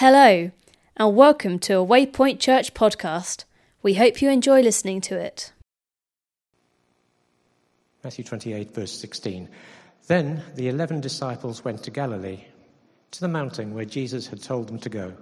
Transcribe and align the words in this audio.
Hello, 0.00 0.50
and 0.98 1.16
welcome 1.16 1.58
to 1.60 1.78
a 1.78 1.86
Waypoint 1.86 2.38
Church 2.38 2.74
podcast. 2.74 3.44
We 3.80 3.94
hope 3.94 4.20
you 4.20 4.28
enjoy 4.28 4.60
listening 4.60 5.00
to 5.00 5.18
it. 5.18 5.54
Matthew 8.04 8.22
28, 8.22 8.74
verse 8.74 8.92
16. 8.92 9.48
Then 10.06 10.42
the 10.54 10.68
eleven 10.68 11.00
disciples 11.00 11.64
went 11.64 11.82
to 11.84 11.90
Galilee, 11.90 12.44
to 13.12 13.20
the 13.22 13.28
mountain 13.28 13.72
where 13.72 13.86
Jesus 13.86 14.26
had 14.26 14.42
told 14.42 14.68
them 14.68 14.78
to 14.80 14.90
go. 14.90 15.14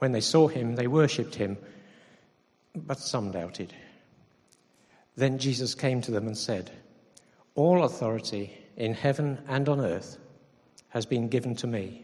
When 0.00 0.12
they 0.12 0.20
saw 0.20 0.46
him, 0.46 0.76
they 0.76 0.86
worshipped 0.86 1.36
him, 1.36 1.56
but 2.76 2.98
some 2.98 3.30
doubted. 3.30 3.72
Then 5.16 5.38
Jesus 5.38 5.74
came 5.74 6.02
to 6.02 6.10
them 6.10 6.26
and 6.26 6.36
said, 6.36 6.70
All 7.54 7.84
authority 7.84 8.52
in 8.76 8.92
heaven 8.92 9.38
and 9.48 9.70
on 9.70 9.80
earth 9.80 10.18
has 10.90 11.06
been 11.06 11.28
given 11.28 11.56
to 11.56 11.66
me. 11.66 12.03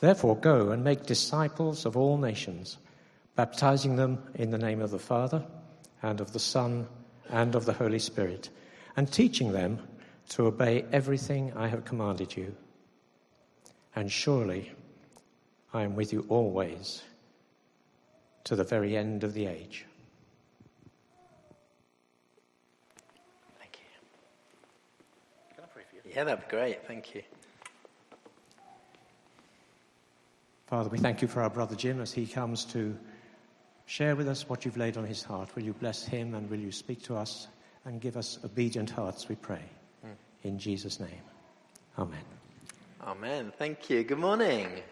Therefore, 0.00 0.36
go 0.36 0.70
and 0.70 0.84
make 0.84 1.06
disciples 1.06 1.86
of 1.86 1.96
all 1.96 2.18
nations, 2.18 2.78
baptizing 3.34 3.96
them 3.96 4.22
in 4.34 4.50
the 4.50 4.58
name 4.58 4.80
of 4.80 4.90
the 4.90 4.98
Father, 4.98 5.44
and 6.02 6.20
of 6.20 6.32
the 6.32 6.38
Son, 6.38 6.86
and 7.30 7.54
of 7.54 7.64
the 7.64 7.72
Holy 7.72 7.98
Spirit, 7.98 8.50
and 8.96 9.10
teaching 9.10 9.52
them 9.52 9.80
to 10.28 10.46
obey 10.46 10.84
everything 10.92 11.52
I 11.56 11.68
have 11.68 11.84
commanded 11.84 12.36
you. 12.36 12.54
And 13.94 14.12
surely 14.12 14.72
I 15.72 15.82
am 15.82 15.96
with 15.96 16.12
you 16.12 16.26
always 16.28 17.02
to 18.44 18.54
the 18.54 18.64
very 18.64 18.96
end 18.96 19.24
of 19.24 19.32
the 19.32 19.46
age. 19.46 19.86
Thank 23.58 23.78
you. 23.78 25.56
Can 25.56 25.64
I 25.64 25.66
pray 25.68 25.82
for 25.88 25.96
you? 25.96 26.14
Yeah, 26.14 26.24
that'd 26.24 26.48
be 26.48 26.50
great. 26.50 26.86
Thank 26.86 27.14
you. 27.14 27.22
Father, 30.66 30.88
we 30.88 30.98
thank 30.98 31.22
you 31.22 31.28
for 31.28 31.42
our 31.42 31.50
brother 31.50 31.76
Jim 31.76 32.00
as 32.00 32.12
he 32.12 32.26
comes 32.26 32.64
to 32.66 32.98
share 33.86 34.16
with 34.16 34.26
us 34.26 34.48
what 34.48 34.64
you've 34.64 34.76
laid 34.76 34.96
on 34.96 35.06
his 35.06 35.22
heart. 35.22 35.54
Will 35.54 35.62
you 35.62 35.72
bless 35.72 36.04
him 36.04 36.34
and 36.34 36.50
will 36.50 36.58
you 36.58 36.72
speak 36.72 37.04
to 37.04 37.16
us 37.16 37.46
and 37.84 38.00
give 38.00 38.16
us 38.16 38.40
obedient 38.44 38.90
hearts, 38.90 39.28
we 39.28 39.36
pray. 39.36 39.62
Hmm. 40.02 40.10
In 40.42 40.58
Jesus' 40.58 40.98
name. 40.98 41.22
Amen. 41.96 42.24
Amen. 43.00 43.52
Thank 43.56 43.88
you. 43.88 44.02
Good 44.02 44.18
morning. 44.18 44.82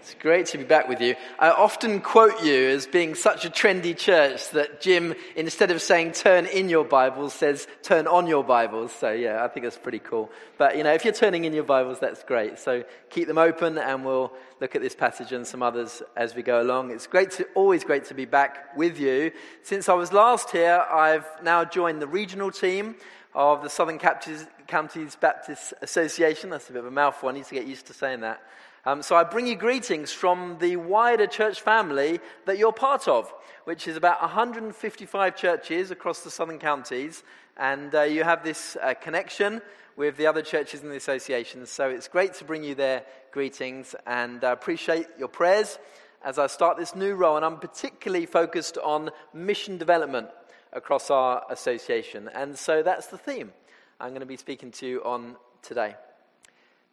It's 0.00 0.14
great 0.20 0.46
to 0.46 0.58
be 0.58 0.64
back 0.64 0.88
with 0.88 1.00
you. 1.00 1.16
I 1.38 1.50
often 1.50 2.00
quote 2.00 2.42
you 2.42 2.68
as 2.68 2.86
being 2.86 3.14
such 3.16 3.44
a 3.44 3.50
trendy 3.50 3.96
church 3.96 4.50
that 4.50 4.80
Jim, 4.80 5.14
instead 5.34 5.70
of 5.70 5.82
saying 5.82 6.12
turn 6.12 6.46
in 6.46 6.68
your 6.68 6.84
Bibles, 6.84 7.34
says 7.34 7.66
turn 7.82 8.06
on 8.06 8.26
your 8.26 8.44
Bibles. 8.44 8.92
So, 8.92 9.10
yeah, 9.10 9.44
I 9.44 9.48
think 9.48 9.64
that's 9.64 9.76
pretty 9.76 9.98
cool. 9.98 10.30
But, 10.56 10.76
you 10.76 10.84
know, 10.84 10.94
if 10.94 11.04
you're 11.04 11.12
turning 11.12 11.44
in 11.44 11.52
your 11.52 11.64
Bibles, 11.64 11.98
that's 11.98 12.22
great. 12.22 12.58
So 12.58 12.84
keep 13.10 13.26
them 13.26 13.38
open 13.38 13.76
and 13.76 14.04
we'll 14.04 14.32
look 14.60 14.76
at 14.76 14.82
this 14.82 14.94
passage 14.94 15.32
and 15.32 15.46
some 15.46 15.62
others 15.62 16.00
as 16.16 16.34
we 16.34 16.42
go 16.42 16.62
along. 16.62 16.92
It's 16.92 17.06
great 17.06 17.32
to, 17.32 17.46
always 17.54 17.82
great 17.82 18.04
to 18.06 18.14
be 18.14 18.24
back 18.24 18.76
with 18.76 18.98
you. 19.00 19.32
Since 19.62 19.88
I 19.88 19.94
was 19.94 20.12
last 20.12 20.50
here, 20.50 20.84
I've 20.90 21.26
now 21.42 21.64
joined 21.64 22.00
the 22.00 22.06
regional 22.06 22.52
team 22.52 22.94
of 23.34 23.62
the 23.62 23.68
Southern 23.68 23.98
Counties 23.98 25.16
Baptist 25.16 25.74
Association. 25.82 26.50
That's 26.50 26.70
a 26.70 26.72
bit 26.72 26.80
of 26.80 26.86
a 26.86 26.90
mouthful. 26.90 27.28
I 27.28 27.32
need 27.32 27.44
to 27.46 27.54
get 27.54 27.66
used 27.66 27.88
to 27.88 27.92
saying 27.92 28.20
that. 28.20 28.40
Um, 28.84 29.02
so 29.02 29.16
I 29.16 29.24
bring 29.24 29.46
you 29.46 29.56
greetings 29.56 30.12
from 30.12 30.56
the 30.60 30.76
wider 30.76 31.26
church 31.26 31.60
family 31.60 32.20
that 32.46 32.58
you're 32.58 32.72
part 32.72 33.08
of, 33.08 33.32
which 33.64 33.88
is 33.88 33.96
about 33.96 34.20
155 34.20 35.36
churches 35.36 35.90
across 35.90 36.20
the 36.20 36.30
southern 36.30 36.58
counties. 36.58 37.24
And 37.56 37.94
uh, 37.94 38.02
you 38.02 38.22
have 38.22 38.44
this 38.44 38.76
uh, 38.80 38.94
connection 38.94 39.60
with 39.96 40.16
the 40.16 40.26
other 40.26 40.42
churches 40.42 40.82
in 40.82 40.90
the 40.90 40.96
association. 40.96 41.66
So 41.66 41.90
it's 41.90 42.06
great 42.06 42.34
to 42.34 42.44
bring 42.44 42.62
you 42.62 42.76
their 42.76 43.04
greetings 43.32 43.96
and 44.06 44.44
I 44.44 44.52
appreciate 44.52 45.06
your 45.18 45.28
prayers 45.28 45.78
as 46.24 46.38
I 46.38 46.46
start 46.46 46.76
this 46.76 46.94
new 46.94 47.14
role. 47.14 47.36
And 47.36 47.44
I'm 47.44 47.58
particularly 47.58 48.26
focused 48.26 48.78
on 48.78 49.10
mission 49.34 49.76
development 49.76 50.28
across 50.72 51.10
our 51.10 51.42
association. 51.50 52.30
And 52.32 52.56
so 52.56 52.82
that's 52.84 53.08
the 53.08 53.18
theme 53.18 53.52
I'm 53.98 54.10
going 54.10 54.20
to 54.20 54.26
be 54.26 54.36
speaking 54.36 54.70
to 54.72 54.86
you 54.86 55.02
on 55.02 55.34
today. 55.62 55.96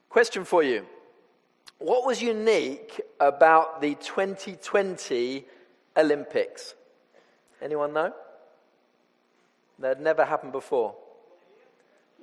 Question 0.09 0.43
for 0.43 0.63
you 0.63 0.87
what 1.79 2.05
was 2.05 2.21
unique 2.21 3.01
about 3.19 3.81
the 3.81 3.95
2020 3.95 5.45
Olympics? 5.97 6.73
Anyone 7.61 7.93
know? 7.93 8.13
That 9.79 9.97
had 9.97 10.01
never 10.01 10.25
happened 10.25 10.51
before. 10.51 10.95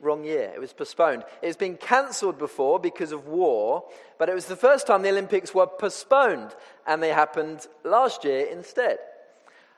Wrong 0.01 0.25
year. 0.25 0.51
It 0.55 0.61
was 0.61 0.73
postponed. 0.73 1.25
It's 1.43 1.57
been 1.57 1.77
cancelled 1.77 2.39
before 2.39 2.81
because 2.81 3.13
of 3.13 3.27
war, 3.29 3.85
but 4.19 4.29
it 4.29 4.35
was 4.35 4.47
the 4.47 4.57
first 4.57 4.87
time 4.87 5.03
the 5.03 5.11
Olympics 5.11 5.55
were 5.55 5.67
postponed, 5.67 6.55
and 6.87 7.03
they 7.03 7.11
happened 7.11 7.67
last 7.85 8.25
year 8.25 8.47
instead. 8.47 8.99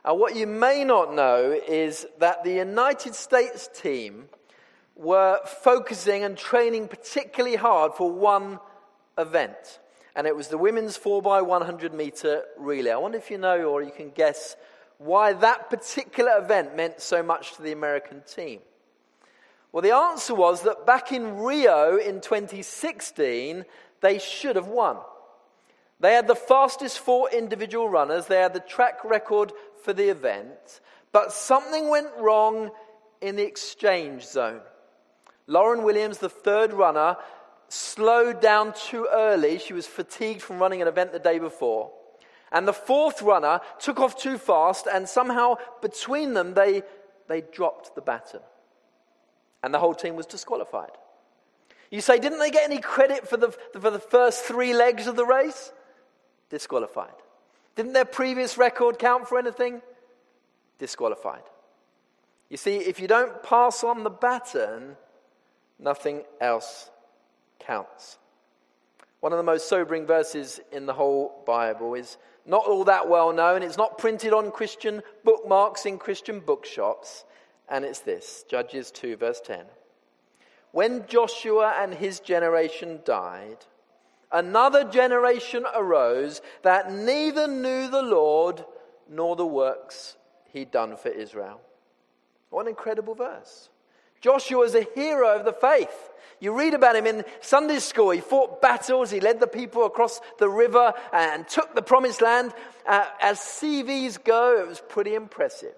Uh, 0.04 0.14
what 0.14 0.36
you 0.36 0.46
may 0.46 0.84
not 0.84 1.14
know 1.14 1.58
is 1.66 2.06
that 2.18 2.44
the 2.44 2.52
United 2.52 3.14
States 3.14 3.68
team 3.74 4.28
were 4.96 5.40
focusing 5.62 6.22
and 6.22 6.36
training 6.36 6.88
particularly 6.88 7.56
hard 7.56 7.94
for 7.94 8.10
one 8.10 8.60
event. 9.18 9.80
And 10.16 10.26
it 10.26 10.36
was 10.36 10.48
the 10.48 10.58
women's 10.58 10.96
4x100 10.96 11.92
meter 11.92 12.44
relay. 12.56 12.92
I 12.92 12.96
wonder 12.96 13.18
if 13.18 13.30
you 13.30 13.38
know 13.38 13.64
or 13.64 13.82
you 13.82 13.90
can 13.90 14.10
guess 14.10 14.56
why 14.98 15.32
that 15.32 15.70
particular 15.70 16.38
event 16.38 16.76
meant 16.76 17.00
so 17.00 17.22
much 17.22 17.54
to 17.54 17.62
the 17.62 17.72
American 17.72 18.22
team. 18.22 18.60
Well, 19.72 19.82
the 19.82 19.94
answer 19.94 20.34
was 20.34 20.62
that 20.62 20.86
back 20.86 21.10
in 21.10 21.38
Rio 21.38 21.96
in 21.96 22.20
2016, 22.20 23.64
they 24.00 24.18
should 24.20 24.54
have 24.54 24.68
won. 24.68 24.98
They 25.98 26.14
had 26.14 26.28
the 26.28 26.36
fastest 26.36 27.00
four 27.00 27.28
individual 27.30 27.88
runners, 27.88 28.26
they 28.26 28.40
had 28.40 28.54
the 28.54 28.60
track 28.60 29.04
record 29.04 29.52
for 29.82 29.92
the 29.92 30.10
event, 30.10 30.80
but 31.12 31.32
something 31.32 31.88
went 31.88 32.08
wrong 32.18 32.70
in 33.20 33.36
the 33.36 33.44
exchange 33.44 34.24
zone. 34.24 34.60
Lauren 35.46 35.82
Williams, 35.82 36.18
the 36.18 36.28
third 36.28 36.72
runner, 36.72 37.16
slowed 37.74 38.40
down 38.40 38.72
too 38.72 39.08
early. 39.12 39.58
She 39.58 39.72
was 39.72 39.86
fatigued 39.86 40.42
from 40.42 40.58
running 40.58 40.80
an 40.80 40.88
event 40.88 41.12
the 41.12 41.18
day 41.18 41.38
before. 41.38 41.90
And 42.52 42.68
the 42.68 42.72
fourth 42.72 43.20
runner 43.20 43.60
took 43.80 43.98
off 43.98 44.16
too 44.16 44.38
fast, 44.38 44.86
and 44.92 45.08
somehow 45.08 45.56
between 45.82 46.34
them, 46.34 46.54
they, 46.54 46.82
they 47.26 47.40
dropped 47.40 47.94
the 47.94 48.00
baton. 48.00 48.40
And 49.62 49.74
the 49.74 49.80
whole 49.80 49.94
team 49.94 50.14
was 50.14 50.26
disqualified. 50.26 50.92
You 51.90 52.00
say, 52.00 52.18
didn't 52.18 52.38
they 52.38 52.50
get 52.50 52.64
any 52.64 52.80
credit 52.80 53.26
for 53.28 53.36
the, 53.36 53.50
for 53.72 53.90
the 53.90 53.98
first 53.98 54.44
three 54.44 54.72
legs 54.72 55.06
of 55.06 55.16
the 55.16 55.26
race? 55.26 55.72
Disqualified. 56.50 57.14
Didn't 57.74 57.92
their 57.92 58.04
previous 58.04 58.56
record 58.56 58.98
count 58.98 59.28
for 59.28 59.38
anything? 59.38 59.82
Disqualified. 60.78 61.42
You 62.50 62.56
see, 62.56 62.76
if 62.76 63.00
you 63.00 63.08
don't 63.08 63.42
pass 63.42 63.82
on 63.82 64.04
the 64.04 64.10
baton, 64.10 64.96
nothing 65.78 66.22
else 66.40 66.90
counts. 67.58 68.18
One 69.20 69.32
of 69.32 69.38
the 69.38 69.42
most 69.42 69.68
sobering 69.68 70.06
verses 70.06 70.60
in 70.70 70.86
the 70.86 70.92
whole 70.92 71.42
Bible 71.46 71.94
is 71.94 72.18
not 72.46 72.66
all 72.66 72.84
that 72.84 73.08
well 73.08 73.32
known. 73.32 73.62
It's 73.62 73.78
not 73.78 73.96
printed 73.98 74.32
on 74.32 74.50
Christian 74.50 75.02
bookmarks 75.24 75.86
in 75.86 75.98
Christian 75.98 76.40
bookshops. 76.40 77.24
And 77.68 77.84
it's 77.84 78.00
this 78.00 78.44
Judges 78.48 78.90
2, 78.90 79.16
verse 79.16 79.40
10. 79.40 79.64
When 80.72 81.06
Joshua 81.06 81.74
and 81.78 81.94
his 81.94 82.20
generation 82.20 83.00
died, 83.04 83.58
another 84.30 84.84
generation 84.84 85.64
arose 85.74 86.42
that 86.62 86.92
neither 86.92 87.46
knew 87.46 87.88
the 87.88 88.02
Lord 88.02 88.64
nor 89.08 89.36
the 89.36 89.46
works 89.46 90.16
he'd 90.52 90.70
done 90.70 90.96
for 90.96 91.08
Israel. 91.08 91.60
What 92.50 92.62
an 92.62 92.68
incredible 92.68 93.14
verse. 93.14 93.68
Joshua 94.24 94.62
is 94.62 94.74
a 94.74 94.86
hero 94.94 95.36
of 95.36 95.44
the 95.44 95.52
faith. 95.52 96.10
You 96.40 96.58
read 96.58 96.72
about 96.72 96.96
him 96.96 97.06
in 97.06 97.26
Sunday 97.42 97.78
school. 97.78 98.08
He 98.08 98.22
fought 98.22 98.62
battles, 98.62 99.10
he 99.10 99.20
led 99.20 99.38
the 99.38 99.46
people 99.46 99.84
across 99.84 100.18
the 100.38 100.48
river 100.48 100.94
and 101.12 101.46
took 101.46 101.74
the 101.74 101.82
promised 101.82 102.22
land. 102.22 102.54
Uh, 102.86 103.04
as 103.20 103.38
CVs 103.38 104.24
go, 104.24 104.58
it 104.62 104.66
was 104.66 104.80
pretty 104.80 105.14
impressive. 105.14 105.74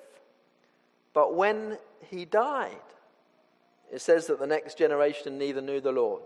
But 1.13 1.35
when 1.35 1.77
he 2.09 2.25
died, 2.25 2.77
it 3.93 4.01
says 4.01 4.29
that 4.29 4.39
the 4.39 4.47
next 4.47 4.79
generation 4.79 5.39
neither 5.39 5.61
knew 5.61 5.81
the 5.81 5.91
Lord 5.91 6.23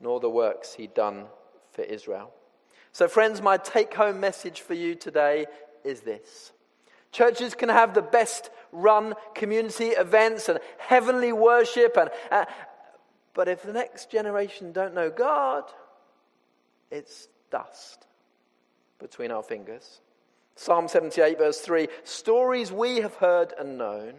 nor 0.00 0.18
the 0.18 0.28
works 0.28 0.74
he'd 0.74 0.94
done 0.94 1.26
for 1.70 1.82
Israel. 1.82 2.32
So, 2.90 3.06
friends, 3.06 3.40
my 3.40 3.56
take 3.56 3.94
home 3.94 4.18
message 4.18 4.62
for 4.62 4.74
you 4.74 4.96
today 4.96 5.46
is 5.84 6.00
this 6.00 6.50
Churches 7.12 7.54
can 7.54 7.68
have 7.68 7.94
the 7.94 8.02
best 8.02 8.50
run 8.72 9.14
community 9.34 9.88
events 9.88 10.48
and 10.48 10.60
heavenly 10.78 11.32
worship, 11.32 11.96
and, 11.96 12.10
uh, 12.30 12.44
but 13.34 13.48
if 13.48 13.62
the 13.62 13.72
next 13.72 14.10
generation 14.10 14.72
don't 14.72 14.94
know 14.94 15.10
God, 15.10 15.64
it's 16.90 17.28
dust 17.50 18.06
between 18.98 19.30
our 19.30 19.42
fingers. 19.42 20.00
Psalm 20.56 20.88
78, 20.88 21.38
verse 21.38 21.60
3 21.60 21.88
Stories 22.04 22.70
we 22.70 22.96
have 22.96 23.14
heard 23.14 23.52
and 23.58 23.78
known, 23.78 24.14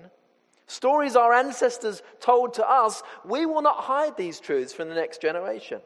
stories 0.68 1.16
our 1.16 1.34
ancestors 1.34 2.02
told 2.20 2.56
to 2.56 2.70
us, 2.70 3.04
we 3.24 3.46
will 3.46 3.62
not 3.62 3.84
hide 3.84 4.18
these 4.18 4.40
truths 4.40 4.74
from 4.74 4.90
the 4.90 4.96
next 4.96 5.22
generation. 5.22 5.82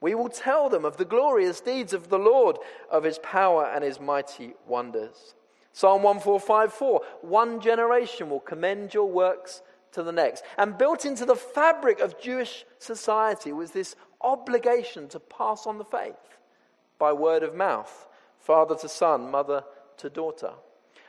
We 0.00 0.14
will 0.14 0.30
tell 0.30 0.70
them 0.70 0.84
of 0.84 0.96
the 0.96 1.04
glorious 1.04 1.60
deeds 1.60 1.92
of 1.92 2.08
the 2.08 2.18
Lord, 2.18 2.56
of 2.90 3.04
his 3.04 3.18
power 3.18 3.66
and 3.66 3.84
his 3.84 4.00
mighty 4.00 4.54
wonders. 4.66 5.34
Psalm 5.72 6.02
1454 6.02 7.00
One 7.22 7.60
generation 7.60 8.30
will 8.30 8.40
commend 8.40 8.94
your 8.94 9.10
works 9.10 9.62
to 9.92 10.02
the 10.02 10.12
next. 10.12 10.44
And 10.58 10.78
built 10.78 11.04
into 11.04 11.24
the 11.24 11.36
fabric 11.36 12.00
of 12.00 12.20
Jewish 12.20 12.64
society 12.78 13.52
was 13.52 13.70
this 13.70 13.96
obligation 14.20 15.08
to 15.08 15.20
pass 15.20 15.66
on 15.66 15.78
the 15.78 15.84
faith 15.84 16.14
by 16.98 17.12
word 17.12 17.42
of 17.42 17.54
mouth, 17.54 18.06
father 18.38 18.76
to 18.76 18.88
son, 18.88 19.30
mother 19.30 19.64
to 19.98 20.10
daughter. 20.10 20.52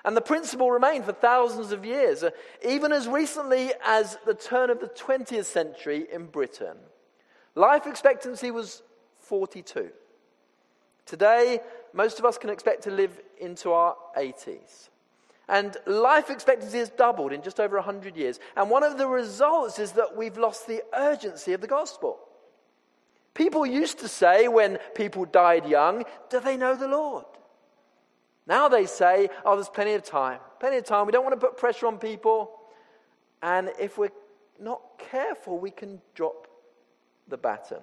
And 0.03 0.17
the 0.17 0.21
principle 0.21 0.71
remained 0.71 1.05
for 1.05 1.11
thousands 1.11 1.71
of 1.71 1.85
years, 1.85 2.23
uh, 2.23 2.31
even 2.67 2.91
as 2.91 3.07
recently 3.07 3.71
as 3.85 4.17
the 4.25 4.33
turn 4.33 4.69
of 4.69 4.79
the 4.79 4.87
20th 4.87 5.45
century 5.45 6.07
in 6.11 6.25
Britain. 6.25 6.77
Life 7.53 7.85
expectancy 7.85 8.49
was 8.49 8.81
42. 9.19 9.91
Today, 11.05 11.59
most 11.93 12.19
of 12.19 12.25
us 12.25 12.37
can 12.37 12.49
expect 12.49 12.83
to 12.83 12.91
live 12.91 13.19
into 13.39 13.71
our 13.71 13.95
80s. 14.17 14.89
And 15.47 15.75
life 15.85 16.29
expectancy 16.29 16.77
has 16.77 16.89
doubled 16.89 17.33
in 17.33 17.41
just 17.41 17.59
over 17.59 17.75
100 17.75 18.15
years. 18.15 18.39
And 18.55 18.69
one 18.69 18.83
of 18.83 18.97
the 18.97 19.07
results 19.07 19.79
is 19.79 19.91
that 19.93 20.15
we've 20.15 20.37
lost 20.37 20.65
the 20.65 20.81
urgency 20.93 21.51
of 21.53 21.61
the 21.61 21.67
gospel. 21.67 22.19
People 23.33 23.65
used 23.65 23.99
to 23.99 24.07
say 24.07 24.47
when 24.47 24.77
people 24.95 25.25
died 25.25 25.65
young, 25.65 26.05
Do 26.29 26.39
they 26.39 26.57
know 26.57 26.75
the 26.75 26.87
Lord? 26.87 27.25
Now 28.47 28.69
they 28.69 28.85
say, 28.85 29.29
Oh, 29.45 29.55
there's 29.55 29.69
plenty 29.69 29.93
of 29.93 30.03
time. 30.03 30.39
Plenty 30.59 30.77
of 30.77 30.85
time. 30.85 31.05
We 31.05 31.11
don't 31.11 31.23
want 31.23 31.39
to 31.39 31.45
put 31.45 31.57
pressure 31.57 31.87
on 31.87 31.97
people. 31.97 32.51
And 33.41 33.71
if 33.79 33.97
we're 33.97 34.11
not 34.59 34.81
careful, 34.97 35.57
we 35.57 35.71
can 35.71 36.01
drop 36.13 36.47
the 37.27 37.37
baton. 37.37 37.81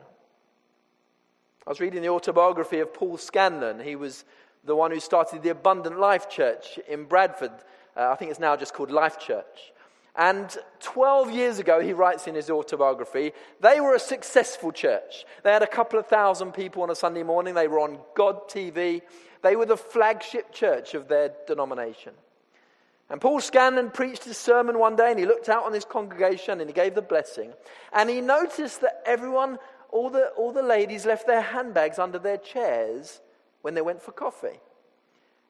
I 1.66 1.70
was 1.70 1.80
reading 1.80 2.02
the 2.02 2.08
autobiography 2.08 2.80
of 2.80 2.94
Paul 2.94 3.18
Scanlon. 3.18 3.80
He 3.80 3.96
was 3.96 4.24
the 4.64 4.76
one 4.76 4.90
who 4.90 5.00
started 5.00 5.42
the 5.42 5.50
Abundant 5.50 5.98
Life 5.98 6.30
Church 6.30 6.78
in 6.88 7.04
Bradford. 7.04 7.52
Uh, 7.96 8.10
I 8.10 8.14
think 8.16 8.30
it's 8.30 8.40
now 8.40 8.56
just 8.56 8.74
called 8.74 8.90
Life 8.90 9.18
Church. 9.18 9.72
And 10.16 10.56
12 10.80 11.30
years 11.30 11.58
ago, 11.58 11.80
he 11.80 11.92
writes 11.92 12.26
in 12.26 12.34
his 12.34 12.50
autobiography, 12.50 13.32
they 13.60 13.80
were 13.80 13.94
a 13.94 14.00
successful 14.00 14.72
church. 14.72 15.24
They 15.44 15.52
had 15.52 15.62
a 15.62 15.66
couple 15.66 15.98
of 15.98 16.06
thousand 16.06 16.52
people 16.52 16.82
on 16.82 16.90
a 16.90 16.94
Sunday 16.94 17.22
morning. 17.22 17.54
They 17.54 17.68
were 17.68 17.80
on 17.80 17.98
God 18.16 18.48
TV. 18.48 19.02
They 19.42 19.54
were 19.54 19.66
the 19.66 19.76
flagship 19.76 20.52
church 20.52 20.94
of 20.94 21.06
their 21.06 21.32
denomination. 21.46 22.14
And 23.10 23.20
Paul 23.20 23.40
Scanlon 23.40 23.90
preached 23.90 24.24
his 24.24 24.36
sermon 24.36 24.78
one 24.78 24.96
day 24.96 25.10
and 25.10 25.18
he 25.18 25.24
looked 25.24 25.48
out 25.48 25.64
on 25.64 25.72
his 25.72 25.84
congregation 25.84 26.60
and 26.60 26.68
he 26.68 26.74
gave 26.74 26.94
the 26.94 27.02
blessing. 27.02 27.52
And 27.92 28.10
he 28.10 28.20
noticed 28.20 28.82
that 28.82 29.02
everyone, 29.06 29.58
all 29.90 30.10
the, 30.10 30.28
all 30.36 30.52
the 30.52 30.62
ladies, 30.62 31.06
left 31.06 31.26
their 31.26 31.40
handbags 31.40 31.98
under 31.98 32.18
their 32.18 32.36
chairs 32.36 33.20
when 33.62 33.74
they 33.74 33.82
went 33.82 34.02
for 34.02 34.12
coffee. 34.12 34.60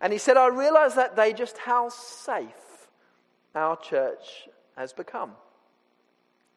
And 0.00 0.12
he 0.12 0.19
said, 0.19 0.37
I 0.37 0.46
realized 0.46 0.96
that 0.96 1.17
day 1.17 1.32
just 1.32 1.58
how 1.58 1.88
safe 1.88 2.88
our 3.55 3.76
church 3.76 4.49
has 4.76 4.93
become. 4.93 5.32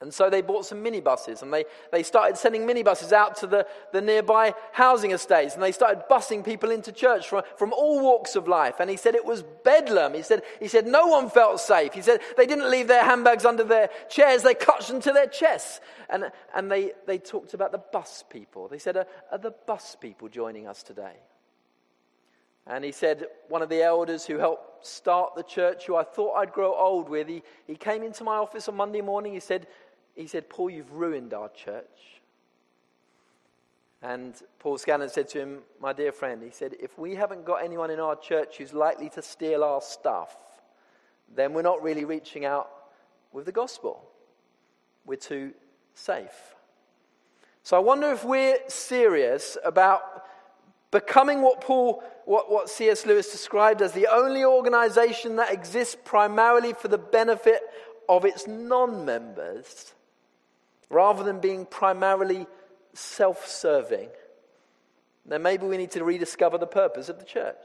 And 0.02 0.12
so 0.12 0.32
they 0.32 0.42
bought 0.42 0.66
some 0.66 0.84
minibuses 0.84 1.44
and 1.44 1.54
they, 1.54 1.66
they 1.92 2.02
started 2.02 2.36
sending 2.36 2.64
minibuses 2.64 3.12
out 3.12 3.36
to 3.38 3.48
the, 3.48 3.68
the 3.94 4.02
nearby 4.02 4.56
housing 4.72 5.12
estates 5.12 5.54
and 5.54 5.62
they 5.62 5.72
started 5.72 6.04
busing 6.10 6.44
people 6.44 6.72
into 6.72 6.92
church 6.92 7.30
from, 7.30 7.44
from 7.56 7.72
all 7.72 8.02
walks 8.02 8.36
of 8.36 8.48
life. 8.48 8.80
And 8.80 8.90
he 8.90 8.98
said 8.98 9.14
it 9.14 9.24
was 9.24 9.44
bedlam. 9.64 10.16
He 10.16 10.24
said, 10.24 10.42
he 10.60 10.68
said 10.68 10.88
no 10.88 11.06
one 11.06 11.30
felt 11.30 11.60
safe. 11.60 11.94
He 11.94 12.02
said 12.02 12.20
they 12.36 12.48
didn't 12.48 12.72
leave 12.72 12.88
their 12.88 13.06
handbags 13.06 13.46
under 13.46 13.64
their 13.64 13.92
chairs, 14.10 14.42
they 14.42 14.56
clutched 14.56 14.90
them 14.90 15.02
to 15.02 15.12
their 15.12 15.28
chests. 15.28 15.82
And, 16.10 16.32
and 16.56 16.72
they, 16.72 16.94
they 17.06 17.20
talked 17.20 17.54
about 17.54 17.72
the 17.72 17.78
bus 17.78 18.24
people. 18.28 18.68
They 18.68 18.80
said, 18.80 18.98
are, 18.98 19.08
are 19.32 19.38
the 19.38 19.54
bus 19.68 19.96
people 20.02 20.30
joining 20.30 20.68
us 20.68 20.82
today? 20.82 21.14
And 22.68 22.86
he 22.86 22.92
said, 22.92 23.26
one 23.50 23.62
of 23.62 23.70
the 23.70 23.82
elders 23.82 24.26
who 24.26 24.38
helped 24.38 24.86
start 24.86 25.36
the 25.36 25.44
church, 25.44 25.86
who 25.86 25.96
I 25.96 26.04
thought 26.04 26.36
I'd 26.36 26.52
grow 26.52 26.76
old 26.76 27.10
with, 27.10 27.28
he, 27.28 27.44
he 27.66 27.76
came 27.76 28.04
into 28.04 28.24
my 28.24 28.36
office 28.36 28.68
on 28.68 28.76
Monday 28.76 29.02
morning. 29.02 29.34
He 29.34 29.40
said, 29.40 29.68
he 30.16 30.28
said, 30.28 30.50
Paul, 30.50 30.70
you've 30.70 30.92
ruined 30.92 31.34
our 31.34 31.50
church. 31.50 32.22
And 34.02 34.34
Paul 34.60 34.78
Scanlon 34.78 35.10
said 35.10 35.30
to 35.30 35.40
him, 35.40 35.60
My 35.80 35.94
dear 35.94 36.12
friend, 36.12 36.42
he 36.44 36.50
said, 36.50 36.76
if 36.80 36.98
we 36.98 37.16
haven't 37.16 37.46
got 37.46 37.64
anyone 37.64 37.92
in 37.92 38.00
our 38.00 38.16
church 38.16 38.58
who's 38.58 38.74
likely 38.74 39.10
to 39.10 39.22
steal 39.22 39.64
our 39.64 39.82
stuff, 39.82 40.36
then 41.34 41.54
we're 41.54 41.62
not 41.62 41.82
really 41.84 42.04
reaching 42.04 42.46
out 42.46 42.70
with 43.32 43.46
the 43.46 43.52
gospel. 43.52 44.04
We're 45.06 45.18
too 45.18 45.54
safe. 45.94 46.56
So 47.64 47.78
I 47.78 47.80
wonder 47.80 48.12
if 48.12 48.26
we're 48.26 48.58
serious 48.68 49.56
about 49.64 50.26
becoming 50.90 51.42
what 51.42 51.62
Paul, 51.62 52.04
what, 52.26 52.52
what 52.52 52.70
C.S. 52.70 53.06
Lewis 53.06 53.32
described 53.32 53.84
as 53.84 53.92
the 53.92 54.08
only 54.08 54.44
organization 54.44 55.36
that 55.36 55.54
exists 55.54 55.96
primarily 56.04 56.74
for 56.74 56.88
the 56.88 56.98
benefit 56.98 57.62
of 58.10 58.26
its 58.26 58.48
non 58.48 59.06
members 59.06 59.94
rather 60.92 61.24
than 61.24 61.40
being 61.40 61.66
primarily 61.66 62.46
self 62.94 63.48
serving, 63.48 64.10
then 65.26 65.42
maybe 65.42 65.66
we 65.66 65.78
need 65.78 65.92
to 65.92 66.04
rediscover 66.04 66.58
the 66.58 66.68
purpose 66.68 67.10
of 67.10 67.20
the 67.20 67.26
church. 67.26 67.56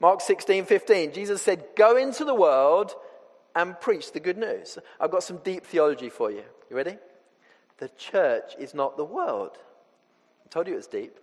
Mark 0.00 0.20
16, 0.20 0.64
15, 0.64 1.12
Jesus 1.12 1.40
said, 1.42 1.64
Go 1.76 1.96
into 1.96 2.24
the 2.24 2.34
world 2.34 2.94
and 3.54 3.78
preach 3.80 4.12
the 4.12 4.20
good 4.20 4.38
news. 4.38 4.78
I've 4.98 5.10
got 5.10 5.22
some 5.22 5.38
deep 5.38 5.64
theology 5.64 6.08
for 6.08 6.30
you. 6.30 6.42
You 6.68 6.76
ready? 6.76 6.96
The 7.78 7.88
church 7.90 8.54
is 8.58 8.74
not 8.74 8.96
the 8.96 9.04
world. 9.04 9.56
I 10.44 10.48
told 10.48 10.66
you 10.66 10.74
it 10.74 10.76
was 10.76 10.86
deep. 10.86 11.18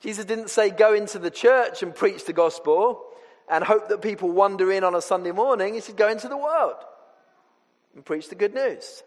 Jesus 0.00 0.24
didn't 0.24 0.50
say, 0.50 0.70
Go 0.70 0.94
into 0.94 1.18
the 1.18 1.30
church 1.30 1.82
and 1.82 1.94
preach 1.94 2.24
the 2.24 2.32
gospel 2.32 3.02
and 3.48 3.64
hope 3.64 3.88
that 3.88 4.02
people 4.02 4.30
wander 4.30 4.70
in 4.70 4.84
on 4.84 4.94
a 4.94 5.02
Sunday 5.02 5.32
morning. 5.32 5.74
He 5.74 5.80
said, 5.80 5.96
Go 5.96 6.08
into 6.08 6.28
the 6.28 6.36
world 6.36 6.76
and 7.94 8.04
preach 8.04 8.28
the 8.28 8.34
good 8.34 8.54
news. 8.54 9.02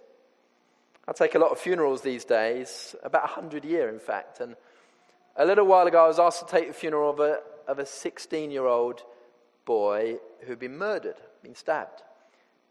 I 1.08 1.12
take 1.12 1.36
a 1.36 1.40
lot 1.40 1.52
of 1.52 1.60
funerals 1.60 2.02
these 2.02 2.24
days, 2.24 2.96
about 3.04 3.24
100 3.24 3.66
a 3.66 3.68
year, 3.68 3.90
in 3.90 4.00
fact. 4.00 4.40
And 4.40 4.56
a 5.36 5.46
little 5.46 5.66
while 5.66 5.86
ago, 5.86 6.06
I 6.06 6.08
was 6.08 6.20
asked 6.20 6.48
to 6.48 6.52
take 6.52 6.68
the 6.68 6.74
funeral 6.74 7.10
of 7.10 7.20
a, 7.20 7.40
of 7.68 7.80
a 7.80 7.86
16 7.86 8.52
year 8.52 8.66
old 8.66 9.04
boy 9.66 10.18
who'd 10.42 10.60
been 10.60 10.78
murdered, 10.78 11.18
been 11.42 11.56
stabbed 11.56 12.04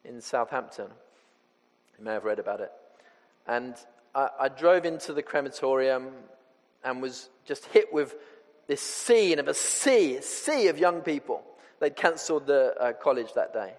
in 0.04 0.20
Southampton. 0.20 0.88
You 1.98 2.04
may 2.04 2.12
have 2.12 2.24
read 2.24 2.38
about 2.38 2.60
it. 2.60 2.72
And 3.46 3.74
I, 4.14 4.28
I 4.40 4.48
drove 4.48 4.86
into 4.86 5.12
the 5.12 5.22
crematorium 5.22 6.08
and 6.84 7.02
was 7.02 7.28
just 7.44 7.66
hit 7.66 7.92
with 7.92 8.14
this 8.66 8.80
scene 8.80 9.40
of 9.40 9.48
a 9.48 9.54
sea, 9.54 10.16
a 10.16 10.22
sea 10.22 10.68
of 10.68 10.78
young 10.78 11.02
people. 11.02 11.42
They'd 11.80 11.96
cancelled 11.96 12.46
the 12.46 12.74
uh, 12.80 12.92
college 12.94 13.34
that 13.34 13.52
day 13.52 13.74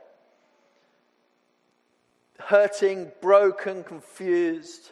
hurting, 2.39 3.11
broken, 3.21 3.83
confused. 3.83 4.91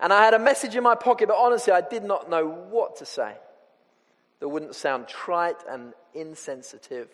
And 0.00 0.12
I 0.12 0.24
had 0.24 0.34
a 0.34 0.38
message 0.38 0.76
in 0.76 0.82
my 0.82 0.94
pocket, 0.94 1.28
but 1.28 1.36
honestly, 1.36 1.72
I 1.72 1.80
did 1.80 2.04
not 2.04 2.30
know 2.30 2.46
what 2.46 2.96
to 2.96 3.06
say 3.06 3.34
that 4.40 4.48
wouldn't 4.48 4.74
sound 4.74 5.08
trite 5.08 5.62
and 5.68 5.92
insensitive. 6.14 7.08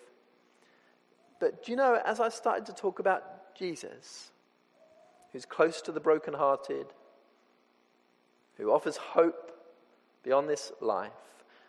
But 1.41 1.65
do 1.65 1.73
you 1.73 1.77
know, 1.77 2.01
as 2.05 2.21
I 2.21 2.29
started 2.29 2.67
to 2.67 2.73
talk 2.73 2.99
about 2.99 3.55
Jesus, 3.57 4.31
who's 5.33 5.47
close 5.47 5.83
to 5.83 5.93
the 5.93 6.01
brokenhearted, 6.01 6.87
who 8.57 8.71
offers 8.71 8.97
hope 8.97 9.51
beyond 10.23 10.49
this 10.49 10.73
life, 10.81 11.13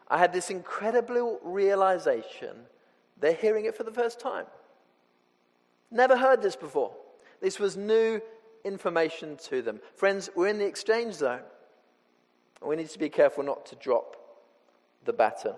I 0.07 0.17
had 0.17 0.33
this 0.33 0.49
incredible 0.51 1.39
realization 1.43 2.55
they're 3.19 3.33
hearing 3.33 3.65
it 3.65 3.75
for 3.75 3.83
the 3.83 3.91
first 3.91 4.19
time. 4.19 4.45
Never 5.89 6.17
heard 6.17 6.41
this 6.41 6.55
before. 6.55 6.91
This 7.41 7.59
was 7.59 7.77
new 7.77 8.21
information 8.63 9.37
to 9.49 9.61
them. 9.61 9.79
Friends, 9.95 10.29
we're 10.35 10.47
in 10.47 10.57
the 10.57 10.65
exchange 10.65 11.13
zone. 11.13 11.41
We 12.65 12.75
need 12.75 12.89
to 12.89 12.99
be 12.99 13.09
careful 13.09 13.43
not 13.43 13.67
to 13.67 13.75
drop 13.75 14.15
the 15.05 15.13
baton. 15.13 15.55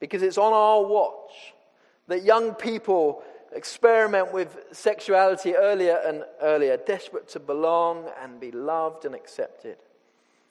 Because 0.00 0.22
it's 0.22 0.38
on 0.38 0.52
our 0.52 0.84
watch 0.84 1.54
that 2.08 2.24
young 2.24 2.54
people 2.54 3.22
experiment 3.54 4.32
with 4.32 4.56
sexuality 4.72 5.54
earlier 5.54 6.00
and 6.04 6.24
earlier, 6.40 6.76
desperate 6.76 7.28
to 7.28 7.38
belong 7.38 8.08
and 8.20 8.40
be 8.40 8.50
loved 8.50 9.04
and 9.04 9.14
accepted. 9.14 9.76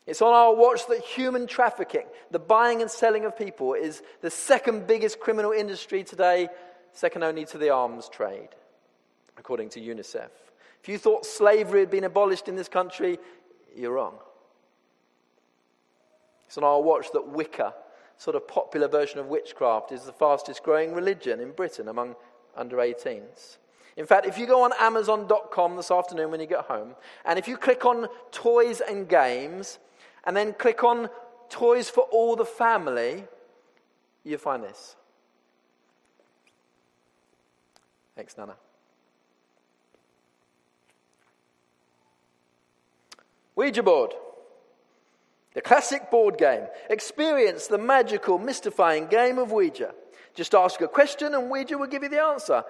It's 0.08 0.22
on 0.22 0.34
our 0.34 0.56
watch 0.56 0.88
that 0.88 1.02
human 1.02 1.46
trafficking, 1.48 2.06
the 2.32 2.40
buying 2.40 2.82
and 2.82 2.90
selling 2.90 3.26
of 3.26 3.38
people, 3.38 3.74
is 3.74 4.02
the 4.22 4.32
second 4.32 4.88
biggest 4.88 5.20
criminal 5.20 5.52
industry 5.52 6.04
today, 6.04 6.48
second 6.94 7.24
only 7.24 7.46
to 7.46 7.58
the 7.58 7.72
arms 7.72 8.08
trade 8.08 8.50
according 9.42 9.70
to 9.70 9.82
UNICEF. 9.82 10.30
If 10.84 10.88
you 10.88 11.00
thought 11.00 11.26
slavery 11.26 11.80
had 11.80 11.90
been 11.90 12.04
abolished 12.04 12.48
in 12.48 12.56
this 12.56 12.70
country, 12.70 13.18
you're 13.76 13.94
wrong. 13.94 14.14
It's 16.46 16.60
on 16.60 16.64
our 16.64 16.80
watch 16.80 17.08
that 17.14 17.28
Wicca, 17.28 17.74
sort 18.18 18.36
of 18.36 18.48
popular 18.48 18.88
version 18.88 19.20
of 19.20 19.26
witchcraft, 19.26 19.92
is 19.92 20.04
the 20.04 20.14
fastest 20.14 20.62
growing 20.62 20.94
religion 20.94 21.40
in 21.40 21.54
Britain 21.54 21.88
among 21.88 22.16
under 22.56 22.78
18s. 22.78 23.58
In 23.98 24.06
fact, 24.06 24.28
if 24.28 24.38
you 24.38 24.46
go 24.46 24.62
on 24.62 24.74
Amazon.com 24.80 25.76
this 25.76 25.90
afternoon 25.90 26.30
when 26.30 26.40
you 26.40 26.46
get 26.46 26.66
home, 26.66 26.94
and 27.26 27.40
if 27.40 27.48
you 27.48 27.58
click 27.58 27.84
on 27.84 28.08
toys 28.32 28.80
and 28.80 29.10
games, 29.10 29.80
and 30.26 30.38
then 30.38 30.54
click 30.54 30.84
on 30.84 31.10
Toys 31.50 31.90
for 31.90 32.02
All 32.12 32.36
the 32.36 32.46
Family, 32.46 33.26
you 34.24 34.38
find 34.38 34.64
this. 34.64 34.96
Thanks, 38.16 38.38
Nana. 38.38 38.56
Ouija 43.62 43.84
board. 43.84 44.16
The 45.54 45.62
classic 45.62 46.10
board 46.10 46.40
game. 46.40 46.64
Experience 46.90 47.68
the 47.68 47.78
magical, 47.78 48.40
mystifying 48.40 49.06
game 49.06 49.38
of 49.38 49.52
Ouija. 49.52 49.94
Just 50.34 50.56
ask 50.56 50.82
a 50.82 50.88
question 50.88 51.36
and 51.36 51.52
Ouija 51.52 51.78
will 51.78 51.86
give 51.86 52.02
you 52.02 52.10
the 52.10 52.24
answer. 52.24 52.64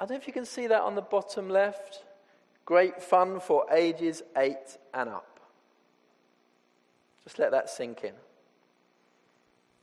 I 0.00 0.06
don't 0.06 0.12
know 0.12 0.16
if 0.16 0.26
you 0.26 0.32
can 0.32 0.46
see 0.46 0.68
that 0.68 0.80
on 0.80 0.94
the 0.94 1.02
bottom 1.02 1.50
left. 1.50 2.04
Great 2.64 3.02
fun 3.02 3.40
for 3.40 3.66
ages 3.70 4.22
8 4.34 4.56
and 4.94 5.10
up. 5.10 5.38
Just 7.24 7.38
let 7.38 7.50
that 7.50 7.68
sink 7.68 8.02
in. 8.02 8.14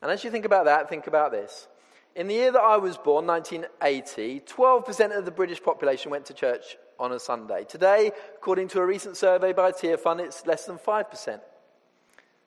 And 0.01 0.10
as 0.10 0.24
you 0.24 0.32
think 0.32 0.46
about 0.46 0.65
that, 0.65 0.89
think 0.89 1.06
about 1.06 1.32
this. 1.32 1.68
In 2.15 2.27
the 2.27 2.34
year 2.34 2.51
that 2.51 2.60
I 2.60 2.77
was 2.77 2.98
born, 2.98 3.27
1980, 3.27 4.39
12% 4.48 5.15
of 5.15 5.25
the 5.25 5.32
British 5.32 5.62
population 5.62 6.10
went 6.10 6.25
to 6.25 6.34
church 6.34 6.75
on 7.00 7.13
a 7.13 7.20
Sunday. 7.20 7.63
Today, 7.63 8.12
according 8.36 8.68
to 8.70 8.79
a 8.79 8.86
recent 8.86 9.18
survey 9.18 9.53
by 9.53 9.72
Tearfund, 9.72 10.20
it's 10.20 10.46
less 10.46 10.65
than 10.65 10.77
5%. 10.77 11.39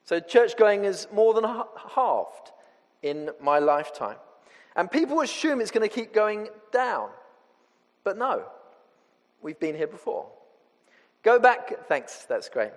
So 0.05 0.21
church 0.21 0.57
going 0.57 0.85
is 0.85 1.09
more 1.13 1.33
than 1.35 1.45
halved 1.45 2.53
in 3.03 3.31
my 3.41 3.59
lifetime. 3.59 4.17
And 4.77 4.91
people 4.91 5.21
assume 5.21 5.61
it's 5.61 5.71
going 5.71 5.89
to 5.89 5.95
keep 5.95 6.13
going 6.13 6.49
down. 6.73 7.09
But 8.05 8.19
no, 8.19 8.45
we've 9.41 9.59
been 9.59 9.77
here 9.77 9.87
before. 9.87 10.27
Go 11.23 11.39
back, 11.39 11.87
thanks, 11.89 12.25
that's 12.25 12.49
great. 12.49 12.73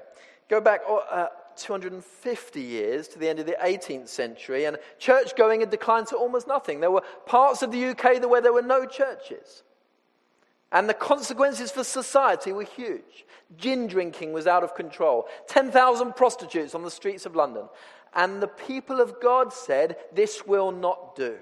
Go 0.49 0.61
back 0.61 0.81
oh, 0.87 1.03
uh, 1.09 1.27
250 1.55 2.61
years 2.61 3.07
to 3.07 3.19
the 3.19 3.27
end 3.27 3.39
of 3.39 3.45
the 3.45 3.57
18th 3.63 4.07
century, 4.07 4.65
and 4.65 4.77
church 4.99 5.35
going 5.35 5.61
had 5.61 5.71
declined 5.71 6.07
to 6.07 6.15
almost 6.15 6.47
nothing. 6.47 6.79
There 6.79 6.91
were 6.91 7.03
parts 7.25 7.63
of 7.63 7.71
the 7.71 7.85
UK 7.85 8.23
where 8.29 8.41
there 8.41 8.53
were 8.53 8.61
no 8.61 8.85
churches. 8.85 9.63
And 10.71 10.89
the 10.89 10.93
consequences 10.93 11.71
for 11.71 11.83
society 11.83 12.51
were 12.51 12.63
huge. 12.63 13.25
Gin 13.57 13.87
drinking 13.87 14.33
was 14.33 14.47
out 14.47 14.63
of 14.63 14.75
control. 14.75 15.27
10,000 15.47 16.15
prostitutes 16.15 16.75
on 16.75 16.83
the 16.83 16.91
streets 16.91 17.25
of 17.25 17.35
London. 17.35 17.69
And 18.13 18.41
the 18.41 18.47
people 18.47 18.99
of 18.99 19.21
God 19.21 19.53
said, 19.53 19.97
This 20.13 20.45
will 20.45 20.71
not 20.71 21.15
do. 21.15 21.37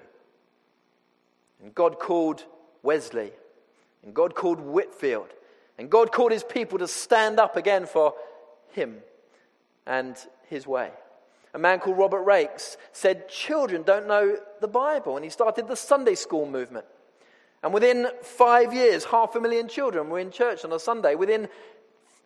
And 1.61 1.73
God 1.73 1.99
called 1.99 2.43
Wesley. 2.81 3.31
And 4.03 4.13
God 4.13 4.35
called 4.35 4.59
Whitefield, 4.59 5.29
And 5.77 5.89
God 5.89 6.11
called 6.11 6.31
his 6.31 6.43
people 6.43 6.79
to 6.79 6.87
stand 6.87 7.39
up 7.39 7.55
again 7.55 7.85
for 7.85 8.13
him 8.73 8.97
and 9.85 10.17
his 10.49 10.67
way. 10.67 10.91
A 11.53 11.59
man 11.59 11.79
called 11.79 11.97
Robert 11.97 12.25
Raikes 12.25 12.77
said, 12.91 13.29
Children 13.29 13.83
don't 13.83 14.07
know 14.07 14.37
the 14.59 14.67
Bible. 14.67 15.15
And 15.15 15.23
he 15.23 15.29
started 15.29 15.67
the 15.67 15.75
Sunday 15.75 16.15
school 16.15 16.45
movement. 16.45 16.85
And 17.63 17.73
within 17.73 18.09
five 18.21 18.73
years, 18.73 19.05
half 19.05 19.35
a 19.35 19.41
million 19.41 19.69
children 19.69 20.09
were 20.09 20.19
in 20.19 20.31
church 20.31 20.65
on 20.65 20.73
a 20.73 20.79
Sunday. 20.79 21.15
Within, 21.15 21.47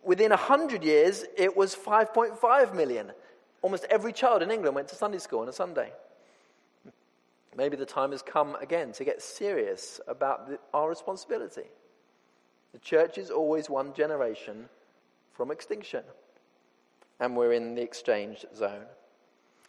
within 0.02 0.30
100 0.30 0.82
years, 0.82 1.24
it 1.36 1.56
was 1.56 1.76
5.5 1.76 2.74
million. 2.74 3.12
Almost 3.62 3.86
every 3.88 4.12
child 4.12 4.42
in 4.42 4.50
England 4.50 4.74
went 4.74 4.88
to 4.88 4.96
Sunday 4.96 5.18
school 5.18 5.40
on 5.40 5.48
a 5.48 5.52
Sunday. 5.52 5.92
Maybe 7.56 7.76
the 7.76 7.86
time 7.86 8.10
has 8.10 8.22
come 8.22 8.56
again 8.56 8.92
to 8.92 9.04
get 9.04 9.22
serious 9.22 10.00
about 10.08 10.48
the, 10.48 10.58
our 10.74 10.88
responsibility. 10.88 11.70
The 12.72 12.78
church 12.80 13.16
is 13.16 13.30
always 13.30 13.70
one 13.70 13.94
generation 13.94 14.68
from 15.32 15.50
extinction, 15.50 16.02
and 17.20 17.36
we're 17.36 17.52
in 17.52 17.76
the 17.76 17.82
exchange 17.82 18.44
zone. 18.54 18.84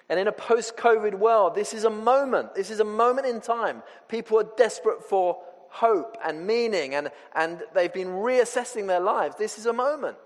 And 0.10 0.20
in 0.20 0.28
a 0.28 0.32
post 0.32 0.76
COVID 0.76 1.14
world, 1.14 1.54
this 1.54 1.74
is 1.74 1.84
a 1.84 1.90
moment. 1.90 2.56
This 2.56 2.72
is 2.72 2.80
a 2.80 2.86
moment 2.86 3.28
in 3.28 3.40
time. 3.40 3.84
People 4.08 4.40
are 4.40 4.48
desperate 4.58 5.04
for 5.04 5.38
hope 5.70 6.18
and 6.24 6.46
meaning, 6.46 6.96
and, 6.96 7.12
and 7.36 7.62
they've 7.74 7.94
been 7.94 8.08
reassessing 8.10 8.88
their 8.88 9.00
lives. 9.00 9.36
This 9.38 9.58
is 9.58 9.66
a 9.66 9.74
moment. 9.74 10.18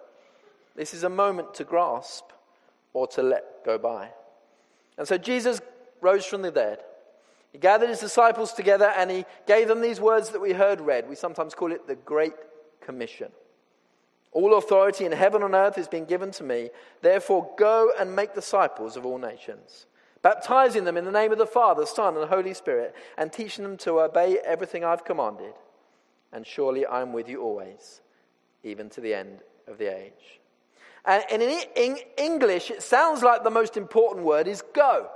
This 0.75 0.93
is 0.93 1.03
a 1.03 1.09
moment 1.09 1.53
to 1.55 1.63
grasp 1.63 2.25
or 2.93 3.07
to 3.07 3.23
let 3.23 3.63
go 3.65 3.77
by. 3.77 4.09
And 4.97 5.07
so 5.07 5.17
Jesus 5.17 5.61
rose 6.01 6.25
from 6.25 6.41
the 6.41 6.51
dead. 6.51 6.79
He 7.51 7.59
gathered 7.59 7.89
his 7.89 7.99
disciples 7.99 8.53
together 8.53 8.91
and 8.97 9.11
he 9.11 9.25
gave 9.45 9.67
them 9.67 9.81
these 9.81 10.01
words 10.01 10.29
that 10.29 10.41
we 10.41 10.53
heard 10.53 10.81
read. 10.81 11.07
We 11.07 11.15
sometimes 11.15 11.53
call 11.53 11.71
it 11.71 11.87
the 11.87 11.95
Great 11.95 12.33
Commission. 12.81 13.31
All 14.31 14.57
authority 14.57 15.05
in 15.05 15.11
heaven 15.11 15.43
and 15.43 15.53
earth 15.53 15.75
has 15.75 15.87
been 15.87 16.05
given 16.05 16.31
to 16.31 16.43
me. 16.43 16.71
Therefore, 17.01 17.51
go 17.57 17.91
and 17.99 18.15
make 18.15 18.33
disciples 18.33 18.97
of 18.97 19.05
all 19.05 19.19
nations 19.19 19.85
baptizing 20.23 20.85
them 20.85 20.97
in 20.97 21.05
the 21.05 21.11
name 21.11 21.31
of 21.31 21.37
the 21.37 21.45
Father, 21.45 21.85
Son, 21.85 22.17
and 22.17 22.27
Holy 22.27 22.55
Spirit, 22.55 22.95
and 23.17 23.31
teaching 23.31 23.63
them 23.63 23.77
to 23.77 23.99
obey 23.99 24.39
everything 24.43 24.83
I've 24.83 25.05
commanded. 25.05 25.53
And 26.31 26.47
surely 26.47 26.87
I'm 26.87 27.13
with 27.13 27.29
you 27.29 27.43
always, 27.43 28.01
even 28.63 28.89
to 28.91 29.01
the 29.01 29.13
end 29.13 29.41
of 29.67 29.77
the 29.77 29.95
age. 29.95 30.39
And 31.05 31.23
in 31.29 31.97
English, 32.17 32.71
it 32.71 32.81
sounds 32.81 33.21
like 33.21 33.43
the 33.43 33.51
most 33.51 33.77
important 33.77 34.25
word 34.25 34.47
is 34.47 34.63
go. 34.73 35.09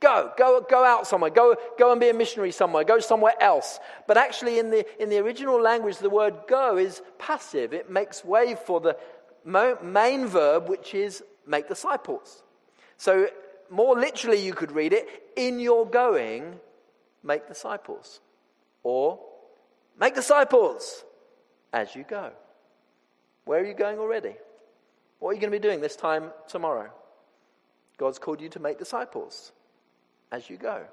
Go, 0.00 0.32
go, 0.36 0.66
go 0.68 0.82
out 0.82 1.06
somewhere. 1.06 1.30
Go, 1.30 1.54
go 1.78 1.92
and 1.92 2.00
be 2.00 2.08
a 2.08 2.14
missionary 2.14 2.52
somewhere. 2.52 2.84
Go 2.84 2.98
somewhere 2.98 3.34
else. 3.40 3.78
But 4.08 4.16
actually, 4.16 4.58
in 4.58 4.70
the, 4.70 4.84
in 5.00 5.10
the 5.10 5.18
original 5.18 5.60
language, 5.60 5.98
the 5.98 6.10
word 6.10 6.34
go 6.48 6.78
is 6.78 7.02
passive. 7.18 7.72
It 7.72 7.90
makes 7.90 8.24
way 8.24 8.56
for 8.66 8.80
the 8.80 8.96
main 9.44 10.26
verb, 10.26 10.68
which 10.68 10.94
is 10.94 11.22
make 11.46 11.68
disciples. 11.68 12.42
So 12.96 13.28
more 13.70 13.98
literally, 13.98 14.44
you 14.44 14.52
could 14.52 14.72
read 14.72 14.92
it 14.92 15.06
in 15.36 15.60
your 15.60 15.86
going, 15.86 16.58
make 17.22 17.46
disciples. 17.46 18.20
Or 18.82 19.20
make 19.98 20.14
disciples 20.14 21.04
as 21.72 21.94
you 21.94 22.04
go. 22.08 22.32
Where 23.44 23.60
are 23.60 23.64
you 23.64 23.74
going 23.74 23.98
already? 23.98 24.34
What 25.18 25.30
are 25.30 25.34
you 25.34 25.40
going 25.40 25.52
to 25.52 25.58
be 25.58 25.62
doing 25.62 25.80
this 25.80 25.96
time 25.96 26.30
tomorrow? 26.48 26.90
God's 27.96 28.18
called 28.18 28.40
you 28.40 28.48
to 28.50 28.58
make 28.58 28.78
disciples 28.78 29.52
as 30.32 30.48
you 30.48 30.56
go. 30.56 30.84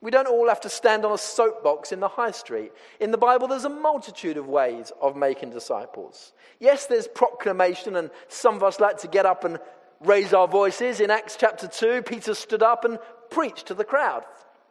We 0.00 0.10
don't 0.10 0.28
all 0.28 0.48
have 0.48 0.60
to 0.62 0.68
stand 0.68 1.04
on 1.04 1.12
a 1.12 1.18
soapbox 1.18 1.90
in 1.92 2.00
the 2.00 2.08
high 2.08 2.30
street. 2.30 2.72
In 3.00 3.10
the 3.10 3.18
Bible, 3.18 3.48
there's 3.48 3.64
a 3.64 3.70
multitude 3.70 4.36
of 4.36 4.46
ways 4.46 4.92
of 5.00 5.16
making 5.16 5.50
disciples. 5.50 6.32
Yes, 6.60 6.86
there's 6.86 7.08
proclamation, 7.08 7.96
and 7.96 8.10
some 8.28 8.56
of 8.56 8.62
us 8.62 8.78
like 8.78 8.98
to 8.98 9.08
get 9.08 9.26
up 9.26 9.44
and 9.44 9.58
raise 10.00 10.32
our 10.32 10.48
voices. 10.48 11.00
In 11.00 11.10
Acts 11.10 11.36
chapter 11.38 11.66
2, 11.66 12.02
Peter 12.02 12.34
stood 12.34 12.62
up 12.62 12.84
and 12.84 12.98
preached 13.30 13.66
to 13.66 13.74
the 13.74 13.84
crowd. 13.84 14.24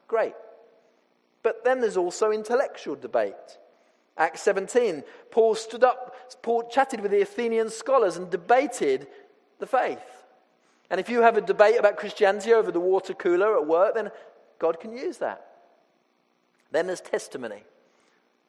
Great. 0.07 0.33
But 1.43 1.63
then 1.63 1.81
there's 1.81 1.97
also 1.97 2.31
intellectual 2.31 2.95
debate. 2.95 3.33
Acts 4.17 4.41
17, 4.41 5.03
Paul 5.29 5.55
stood 5.55 5.83
up, 5.83 6.15
Paul 6.41 6.69
chatted 6.69 7.01
with 7.01 7.11
the 7.11 7.21
Athenian 7.21 7.69
scholars 7.69 8.15
and 8.15 8.29
debated 8.29 9.07
the 9.59 9.67
faith. 9.67 9.99
And 10.89 10.99
if 10.99 11.09
you 11.09 11.21
have 11.21 11.35
a 11.35 11.41
debate 11.41 11.77
about 11.77 11.97
Christianity 11.97 12.53
over 12.53 12.71
the 12.71 12.79
water 12.79 13.13
cooler 13.13 13.57
at 13.57 13.67
work, 13.67 13.93
then 13.93 14.11
God 14.57 14.79
can 14.79 14.95
use 14.95 15.17
that. 15.17 15.45
Then 16.71 16.87
there's 16.87 17.01
testimony, 17.01 17.63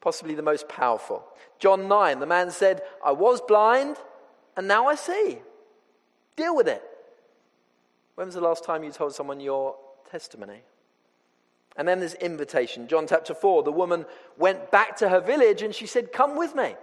possibly 0.00 0.34
the 0.34 0.42
most 0.42 0.68
powerful. 0.68 1.24
John 1.58 1.88
9, 1.88 2.20
the 2.20 2.26
man 2.26 2.50
said, 2.50 2.82
I 3.04 3.12
was 3.12 3.40
blind 3.40 3.96
and 4.56 4.68
now 4.68 4.86
I 4.86 4.94
see. 4.94 5.38
Deal 6.36 6.54
with 6.54 6.68
it. 6.68 6.82
When 8.14 8.26
was 8.26 8.34
the 8.34 8.40
last 8.40 8.64
time 8.64 8.84
you 8.84 8.90
told 8.90 9.14
someone 9.14 9.40
your 9.40 9.76
testimony? 10.10 10.62
And 11.76 11.86
then 11.86 12.00
there's 12.00 12.14
invitation. 12.14 12.88
John 12.88 13.06
chapter 13.06 13.34
4, 13.34 13.62
the 13.62 13.72
woman 13.72 14.06
went 14.38 14.70
back 14.70 14.96
to 14.98 15.08
her 15.08 15.20
village 15.20 15.62
and 15.62 15.74
she 15.74 15.86
said, 15.86 16.12
Come 16.12 16.36
with 16.36 16.54
me. 16.54 16.74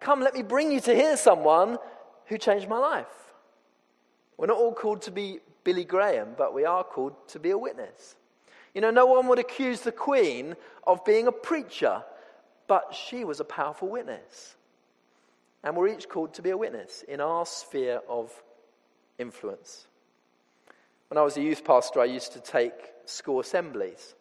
Come, 0.00 0.20
let 0.20 0.34
me 0.34 0.42
bring 0.42 0.72
you 0.72 0.80
to 0.80 0.94
hear 0.94 1.16
someone 1.16 1.78
who 2.26 2.38
changed 2.38 2.68
my 2.68 2.78
life. 2.78 3.06
We're 4.36 4.46
not 4.46 4.56
all 4.56 4.72
called 4.72 5.02
to 5.02 5.10
be 5.10 5.40
Billy 5.62 5.84
Graham, 5.84 6.30
but 6.36 6.54
we 6.54 6.64
are 6.64 6.82
called 6.82 7.12
to 7.28 7.38
be 7.38 7.50
a 7.50 7.58
witness. 7.58 8.16
You 8.74 8.80
know, 8.80 8.90
no 8.90 9.06
one 9.06 9.26
would 9.28 9.38
accuse 9.38 9.80
the 9.80 9.92
Queen 9.92 10.56
of 10.86 11.04
being 11.04 11.26
a 11.26 11.32
preacher, 11.32 12.02
but 12.66 12.94
she 12.94 13.24
was 13.24 13.40
a 13.40 13.44
powerful 13.44 13.88
witness. 13.88 14.56
And 15.62 15.76
we're 15.76 15.88
each 15.88 16.08
called 16.08 16.34
to 16.34 16.42
be 16.42 16.50
a 16.50 16.56
witness 16.56 17.04
in 17.06 17.20
our 17.20 17.44
sphere 17.44 18.00
of 18.08 18.32
influence. 19.20 19.86
When 21.08 21.18
I 21.18 21.22
was 21.22 21.36
a 21.36 21.42
youth 21.42 21.64
pastor, 21.64 22.00
I 22.00 22.04
used 22.06 22.32
to 22.32 22.40
take 22.40 22.72
school 23.04 23.40
assemblies. 23.40 24.14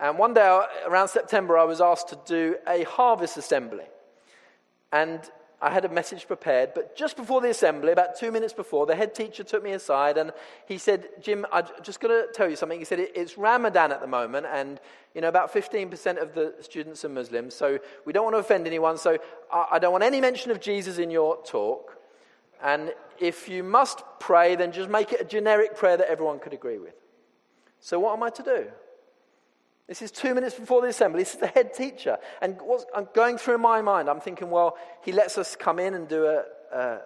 And 0.00 0.18
one 0.18 0.34
day 0.34 0.62
around 0.86 1.08
September, 1.08 1.58
I 1.58 1.64
was 1.64 1.80
asked 1.80 2.08
to 2.08 2.18
do 2.26 2.56
a 2.66 2.84
harvest 2.84 3.36
assembly. 3.36 3.84
And 4.92 5.20
I 5.60 5.70
had 5.70 5.84
a 5.84 5.88
message 5.88 6.28
prepared, 6.28 6.72
but 6.72 6.96
just 6.96 7.16
before 7.16 7.40
the 7.40 7.50
assembly, 7.50 7.90
about 7.90 8.16
two 8.16 8.30
minutes 8.30 8.52
before, 8.52 8.86
the 8.86 8.94
head 8.94 9.12
teacher 9.12 9.42
took 9.42 9.64
me 9.64 9.72
aside 9.72 10.16
and 10.16 10.30
he 10.66 10.78
said, 10.78 11.08
Jim, 11.20 11.44
I'm 11.52 11.64
just 11.82 11.98
going 11.98 12.14
to 12.14 12.32
tell 12.32 12.48
you 12.48 12.54
something. 12.54 12.78
He 12.78 12.84
said, 12.84 13.00
It's 13.00 13.36
Ramadan 13.36 13.90
at 13.90 14.00
the 14.00 14.06
moment, 14.06 14.46
and 14.46 14.78
you 15.16 15.20
know, 15.20 15.28
about 15.28 15.52
15% 15.52 16.22
of 16.22 16.32
the 16.34 16.54
students 16.60 17.04
are 17.04 17.08
Muslims, 17.08 17.54
so 17.54 17.80
we 18.04 18.12
don't 18.12 18.22
want 18.22 18.34
to 18.34 18.38
offend 18.38 18.68
anyone, 18.68 18.98
so 18.98 19.18
I 19.52 19.80
don't 19.80 19.90
want 19.90 20.04
any 20.04 20.20
mention 20.20 20.52
of 20.52 20.60
Jesus 20.60 20.98
in 20.98 21.10
your 21.10 21.42
talk. 21.44 21.97
And 22.62 22.92
if 23.18 23.48
you 23.48 23.62
must 23.62 24.02
pray, 24.20 24.56
then 24.56 24.72
just 24.72 24.88
make 24.88 25.12
it 25.12 25.20
a 25.20 25.24
generic 25.24 25.76
prayer 25.76 25.96
that 25.96 26.08
everyone 26.08 26.38
could 26.38 26.52
agree 26.52 26.78
with. 26.78 26.94
So, 27.80 28.00
what 28.00 28.12
am 28.14 28.22
I 28.22 28.30
to 28.30 28.42
do? 28.42 28.66
This 29.86 30.02
is 30.02 30.10
two 30.10 30.34
minutes 30.34 30.54
before 30.54 30.82
the 30.82 30.88
assembly. 30.88 31.22
This 31.22 31.34
is 31.34 31.40
the 31.40 31.46
head 31.46 31.72
teacher. 31.72 32.18
And 32.42 32.58
I'm 32.94 33.08
going 33.14 33.38
through 33.38 33.58
my 33.58 33.80
mind, 33.80 34.10
I'm 34.10 34.20
thinking, 34.20 34.50
well, 34.50 34.76
he 35.02 35.12
lets 35.12 35.38
us 35.38 35.56
come 35.56 35.78
in 35.78 35.94
and 35.94 36.06
do 36.06 36.26
a, 36.26 36.44
a, 36.76 36.98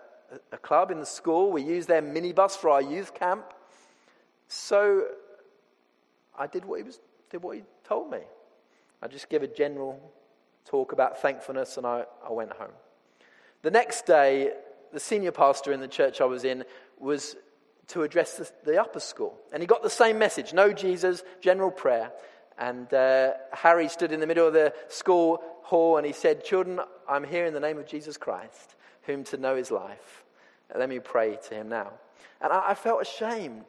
a 0.52 0.56
club 0.58 0.90
in 0.90 0.98
the 0.98 1.06
school. 1.06 1.52
We 1.52 1.62
use 1.62 1.86
their 1.86 2.02
minibus 2.02 2.56
for 2.56 2.70
our 2.70 2.82
youth 2.82 3.14
camp. 3.14 3.44
So 4.48 5.06
I 6.36 6.48
did 6.48 6.64
what 6.64 6.80
he, 6.80 6.82
was, 6.82 6.98
did 7.30 7.42
what 7.42 7.56
he 7.56 7.62
told 7.84 8.10
me. 8.10 8.18
I 9.00 9.06
just 9.06 9.28
give 9.28 9.42
a 9.42 9.48
general 9.48 10.12
talk 10.64 10.92
about 10.92 11.20
thankfulness 11.20 11.76
and 11.76 11.86
I, 11.86 12.04
I 12.26 12.32
went 12.32 12.52
home. 12.52 12.72
The 13.62 13.70
next 13.70 14.06
day, 14.06 14.52
the 14.92 15.00
senior 15.00 15.32
pastor 15.32 15.72
in 15.72 15.80
the 15.80 15.88
church 15.88 16.20
I 16.20 16.24
was 16.24 16.44
in 16.44 16.64
was 16.98 17.36
to 17.88 18.02
address 18.02 18.36
the, 18.36 18.50
the 18.64 18.80
upper 18.80 19.00
school. 19.00 19.38
And 19.52 19.62
he 19.62 19.66
got 19.66 19.82
the 19.82 19.90
same 19.90 20.18
message 20.18 20.52
no 20.52 20.72
Jesus, 20.72 21.22
general 21.40 21.70
prayer. 21.70 22.12
And 22.58 22.92
uh, 22.92 23.32
Harry 23.52 23.88
stood 23.88 24.12
in 24.12 24.20
the 24.20 24.26
middle 24.26 24.46
of 24.46 24.52
the 24.52 24.72
school 24.88 25.42
hall 25.62 25.96
and 25.96 26.06
he 26.06 26.12
said, 26.12 26.44
Children, 26.44 26.80
I'm 27.08 27.24
here 27.24 27.46
in 27.46 27.54
the 27.54 27.60
name 27.60 27.78
of 27.78 27.86
Jesus 27.86 28.16
Christ, 28.16 28.76
whom 29.02 29.24
to 29.24 29.36
know 29.36 29.56
is 29.56 29.70
life. 29.70 30.22
Let 30.76 30.88
me 30.88 31.00
pray 31.00 31.38
to 31.48 31.54
him 31.54 31.68
now. 31.68 31.92
And 32.40 32.52
I, 32.52 32.70
I 32.70 32.74
felt 32.74 33.02
ashamed. 33.02 33.64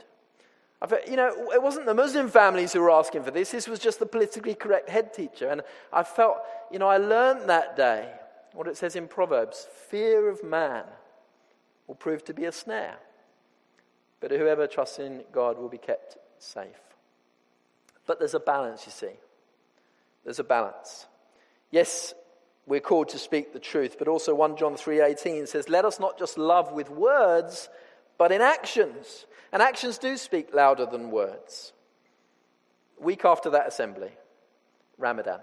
I 0.81 0.87
felt, 0.87 1.07
you 1.07 1.15
know, 1.15 1.51
it 1.53 1.61
wasn't 1.61 1.85
the 1.85 1.93
Muslim 1.93 2.29
families 2.29 2.73
who 2.73 2.81
were 2.81 2.91
asking 2.91 3.23
for 3.23 3.31
this, 3.31 3.51
this 3.51 3.67
was 3.67 3.79
just 3.79 3.99
the 3.99 4.05
politically 4.05 4.53
correct 4.53 4.89
head 4.89 5.13
teacher. 5.13 5.49
And 5.49 5.61
I 5.91 6.03
felt, 6.03 6.37
you 6.71 6.79
know, 6.79 6.87
I 6.87 6.97
learned 6.97 7.49
that 7.49 7.77
day 7.77 8.09
what 8.53 8.67
it 8.67 8.77
says 8.77 8.95
in 8.95 9.07
Proverbs 9.07 9.67
fear 9.89 10.29
of 10.29 10.43
man 10.43 10.83
will 11.87 11.95
prove 11.95 12.23
to 12.25 12.33
be 12.33 12.45
a 12.45 12.51
snare, 12.51 12.97
but 14.19 14.31
whoever 14.31 14.67
trusts 14.67 14.99
in 14.99 15.23
God 15.31 15.57
will 15.57 15.69
be 15.69 15.77
kept 15.77 16.17
safe. 16.37 16.79
But 18.05 18.19
there's 18.19 18.33
a 18.33 18.39
balance, 18.39 18.85
you 18.85 18.91
see. 18.91 19.15
There's 20.23 20.39
a 20.39 20.43
balance. 20.43 21.07
Yes, 21.71 22.13
we're 22.65 22.79
called 22.79 23.09
to 23.09 23.19
speak 23.19 23.51
the 23.53 23.59
truth, 23.59 23.97
but 23.97 24.07
also 24.07 24.33
1 24.33 24.55
John 24.55 24.75
3:18 24.75 25.47
says, 25.47 25.69
"Let 25.69 25.85
us 25.85 25.99
not 25.99 26.17
just 26.17 26.37
love 26.37 26.71
with 26.71 26.89
words, 26.89 27.69
but 28.17 28.31
in 28.31 28.41
actions." 28.41 29.25
And 29.51 29.61
actions 29.61 29.97
do 29.97 30.17
speak 30.17 30.53
louder 30.53 30.85
than 30.85 31.11
words. 31.11 31.73
Week 32.97 33.25
after 33.25 33.49
that 33.51 33.67
assembly, 33.67 34.17
Ramadan, 34.97 35.41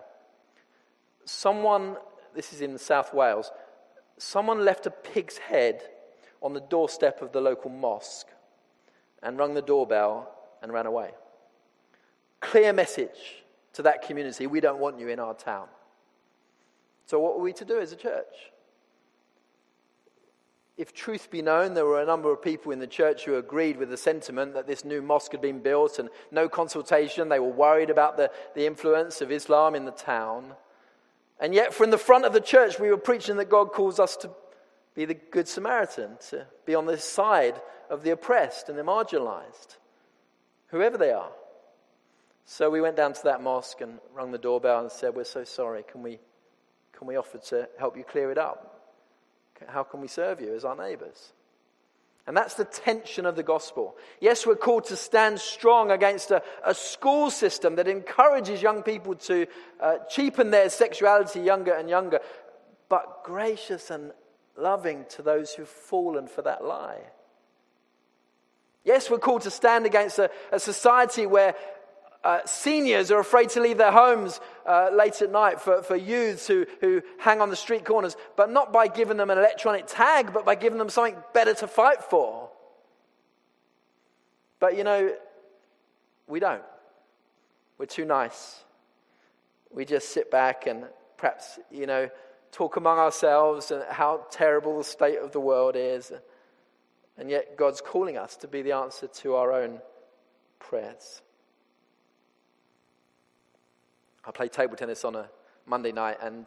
someone, 1.24 1.98
this 2.32 2.52
is 2.52 2.60
in 2.60 2.78
South 2.78 3.12
Wales, 3.12 3.52
someone 4.16 4.64
left 4.64 4.86
a 4.86 4.90
pig's 4.90 5.38
head 5.38 5.88
on 6.42 6.52
the 6.54 6.60
doorstep 6.60 7.22
of 7.22 7.32
the 7.32 7.40
local 7.40 7.70
mosque 7.70 8.28
and 9.22 9.38
rung 9.38 9.54
the 9.54 9.62
doorbell 9.62 10.30
and 10.62 10.72
ran 10.72 10.86
away. 10.86 11.10
Clear 12.40 12.72
message 12.72 13.44
to 13.74 13.82
that 13.82 14.02
community 14.02 14.46
we 14.46 14.60
don't 14.60 14.78
want 14.78 14.98
you 14.98 15.08
in 15.08 15.20
our 15.20 15.34
town. 15.34 15.68
So, 17.06 17.18
what 17.18 17.36
were 17.36 17.42
we 17.42 17.52
to 17.54 17.64
do 17.64 17.80
as 17.80 17.92
a 17.92 17.96
church? 17.96 18.52
If 20.78 20.94
truth 20.94 21.30
be 21.30 21.42
known, 21.42 21.74
there 21.74 21.84
were 21.84 22.00
a 22.00 22.06
number 22.06 22.32
of 22.32 22.40
people 22.40 22.72
in 22.72 22.78
the 22.78 22.86
church 22.86 23.26
who 23.26 23.36
agreed 23.36 23.76
with 23.76 23.90
the 23.90 23.98
sentiment 23.98 24.54
that 24.54 24.66
this 24.66 24.82
new 24.82 25.02
mosque 25.02 25.32
had 25.32 25.42
been 25.42 25.60
built 25.60 25.98
and 25.98 26.08
no 26.30 26.48
consultation. 26.48 27.28
They 27.28 27.38
were 27.38 27.50
worried 27.50 27.90
about 27.90 28.16
the, 28.16 28.30
the 28.54 28.64
influence 28.64 29.20
of 29.20 29.30
Islam 29.30 29.74
in 29.74 29.84
the 29.84 29.90
town. 29.90 30.54
And 31.38 31.54
yet, 31.54 31.74
from 31.74 31.90
the 31.90 31.98
front 31.98 32.24
of 32.24 32.32
the 32.32 32.40
church, 32.40 32.78
we 32.78 32.88
were 32.88 32.96
preaching 32.96 33.36
that 33.36 33.50
God 33.50 33.72
calls 33.72 34.00
us 34.00 34.16
to 34.18 34.30
be 35.00 35.14
the 35.14 35.20
Good 35.30 35.48
Samaritan, 35.48 36.18
to 36.28 36.46
be 36.66 36.74
on 36.74 36.84
the 36.84 36.98
side 36.98 37.58
of 37.88 38.02
the 38.02 38.10
oppressed 38.10 38.68
and 38.68 38.76
the 38.78 38.82
marginalized, 38.82 39.78
whoever 40.66 40.98
they 40.98 41.10
are. 41.10 41.30
So 42.44 42.68
we 42.68 42.82
went 42.82 42.96
down 42.96 43.14
to 43.14 43.22
that 43.24 43.42
mosque 43.42 43.80
and 43.80 43.98
rung 44.12 44.30
the 44.30 44.36
doorbell 44.36 44.80
and 44.80 44.92
said, 44.92 45.14
We're 45.14 45.24
so 45.24 45.44
sorry. 45.44 45.84
Can 45.90 46.02
we, 46.02 46.18
can 46.92 47.06
we 47.06 47.16
offer 47.16 47.38
to 47.38 47.66
help 47.78 47.96
you 47.96 48.04
clear 48.04 48.30
it 48.30 48.36
up? 48.36 48.92
How 49.68 49.84
can 49.84 50.02
we 50.02 50.08
serve 50.08 50.42
you 50.42 50.54
as 50.54 50.66
our 50.66 50.76
neighbors? 50.76 51.32
And 52.26 52.36
that's 52.36 52.54
the 52.54 52.66
tension 52.66 53.24
of 53.24 53.36
the 53.36 53.42
gospel. 53.42 53.96
Yes, 54.20 54.46
we're 54.46 54.54
called 54.54 54.84
to 54.86 54.96
stand 54.96 55.40
strong 55.40 55.90
against 55.90 56.30
a, 56.30 56.42
a 56.62 56.74
school 56.74 57.30
system 57.30 57.76
that 57.76 57.88
encourages 57.88 58.60
young 58.60 58.82
people 58.82 59.14
to 59.14 59.46
uh, 59.80 59.96
cheapen 60.10 60.50
their 60.50 60.68
sexuality 60.68 61.40
younger 61.40 61.72
and 61.72 61.88
younger, 61.88 62.20
but 62.90 63.24
gracious 63.24 63.90
and 63.90 64.12
loving 64.60 65.06
to 65.10 65.22
those 65.22 65.52
who've 65.52 65.68
fallen 65.68 66.28
for 66.28 66.42
that 66.42 66.64
lie. 66.64 67.00
Yes, 68.84 69.10
we're 69.10 69.18
called 69.18 69.42
to 69.42 69.50
stand 69.50 69.86
against 69.86 70.18
a, 70.18 70.30
a 70.52 70.60
society 70.60 71.26
where 71.26 71.54
uh, 72.22 72.40
seniors 72.44 73.10
are 73.10 73.18
afraid 73.18 73.48
to 73.50 73.60
leave 73.60 73.78
their 73.78 73.92
homes 73.92 74.40
uh, 74.66 74.90
late 74.92 75.22
at 75.22 75.30
night 75.30 75.60
for, 75.60 75.82
for 75.82 75.96
youths 75.96 76.46
who, 76.46 76.66
who 76.80 77.02
hang 77.18 77.40
on 77.40 77.50
the 77.50 77.56
street 77.56 77.84
corners, 77.84 78.16
but 78.36 78.50
not 78.50 78.72
by 78.72 78.88
giving 78.88 79.16
them 79.16 79.30
an 79.30 79.38
electronic 79.38 79.86
tag, 79.86 80.32
but 80.32 80.44
by 80.44 80.54
giving 80.54 80.78
them 80.78 80.90
something 80.90 81.16
better 81.32 81.54
to 81.54 81.66
fight 81.66 82.02
for. 82.04 82.50
But 84.58 84.76
you 84.76 84.84
know, 84.84 85.14
we 86.26 86.40
don't. 86.40 86.62
We're 87.78 87.86
too 87.86 88.04
nice. 88.04 88.62
We 89.70 89.86
just 89.86 90.10
sit 90.10 90.30
back 90.30 90.66
and 90.66 90.84
perhaps, 91.16 91.58
you 91.70 91.86
know, 91.86 92.10
talk 92.52 92.76
among 92.76 92.98
ourselves 92.98 93.70
and 93.70 93.84
how 93.90 94.26
terrible 94.30 94.78
the 94.78 94.84
state 94.84 95.18
of 95.18 95.32
the 95.32 95.40
world 95.40 95.76
is. 95.76 96.12
And 97.16 97.30
yet, 97.30 97.56
God's 97.56 97.80
calling 97.80 98.16
us 98.16 98.36
to 98.36 98.48
be 98.48 98.62
the 98.62 98.72
answer 98.72 99.06
to 99.06 99.34
our 99.34 99.52
own 99.52 99.80
prayers. 100.58 101.22
I 104.24 104.30
play 104.30 104.48
table 104.48 104.76
tennis 104.76 105.04
on 105.04 105.16
a 105.16 105.28
Monday 105.66 105.92
night, 105.92 106.18
and 106.22 106.46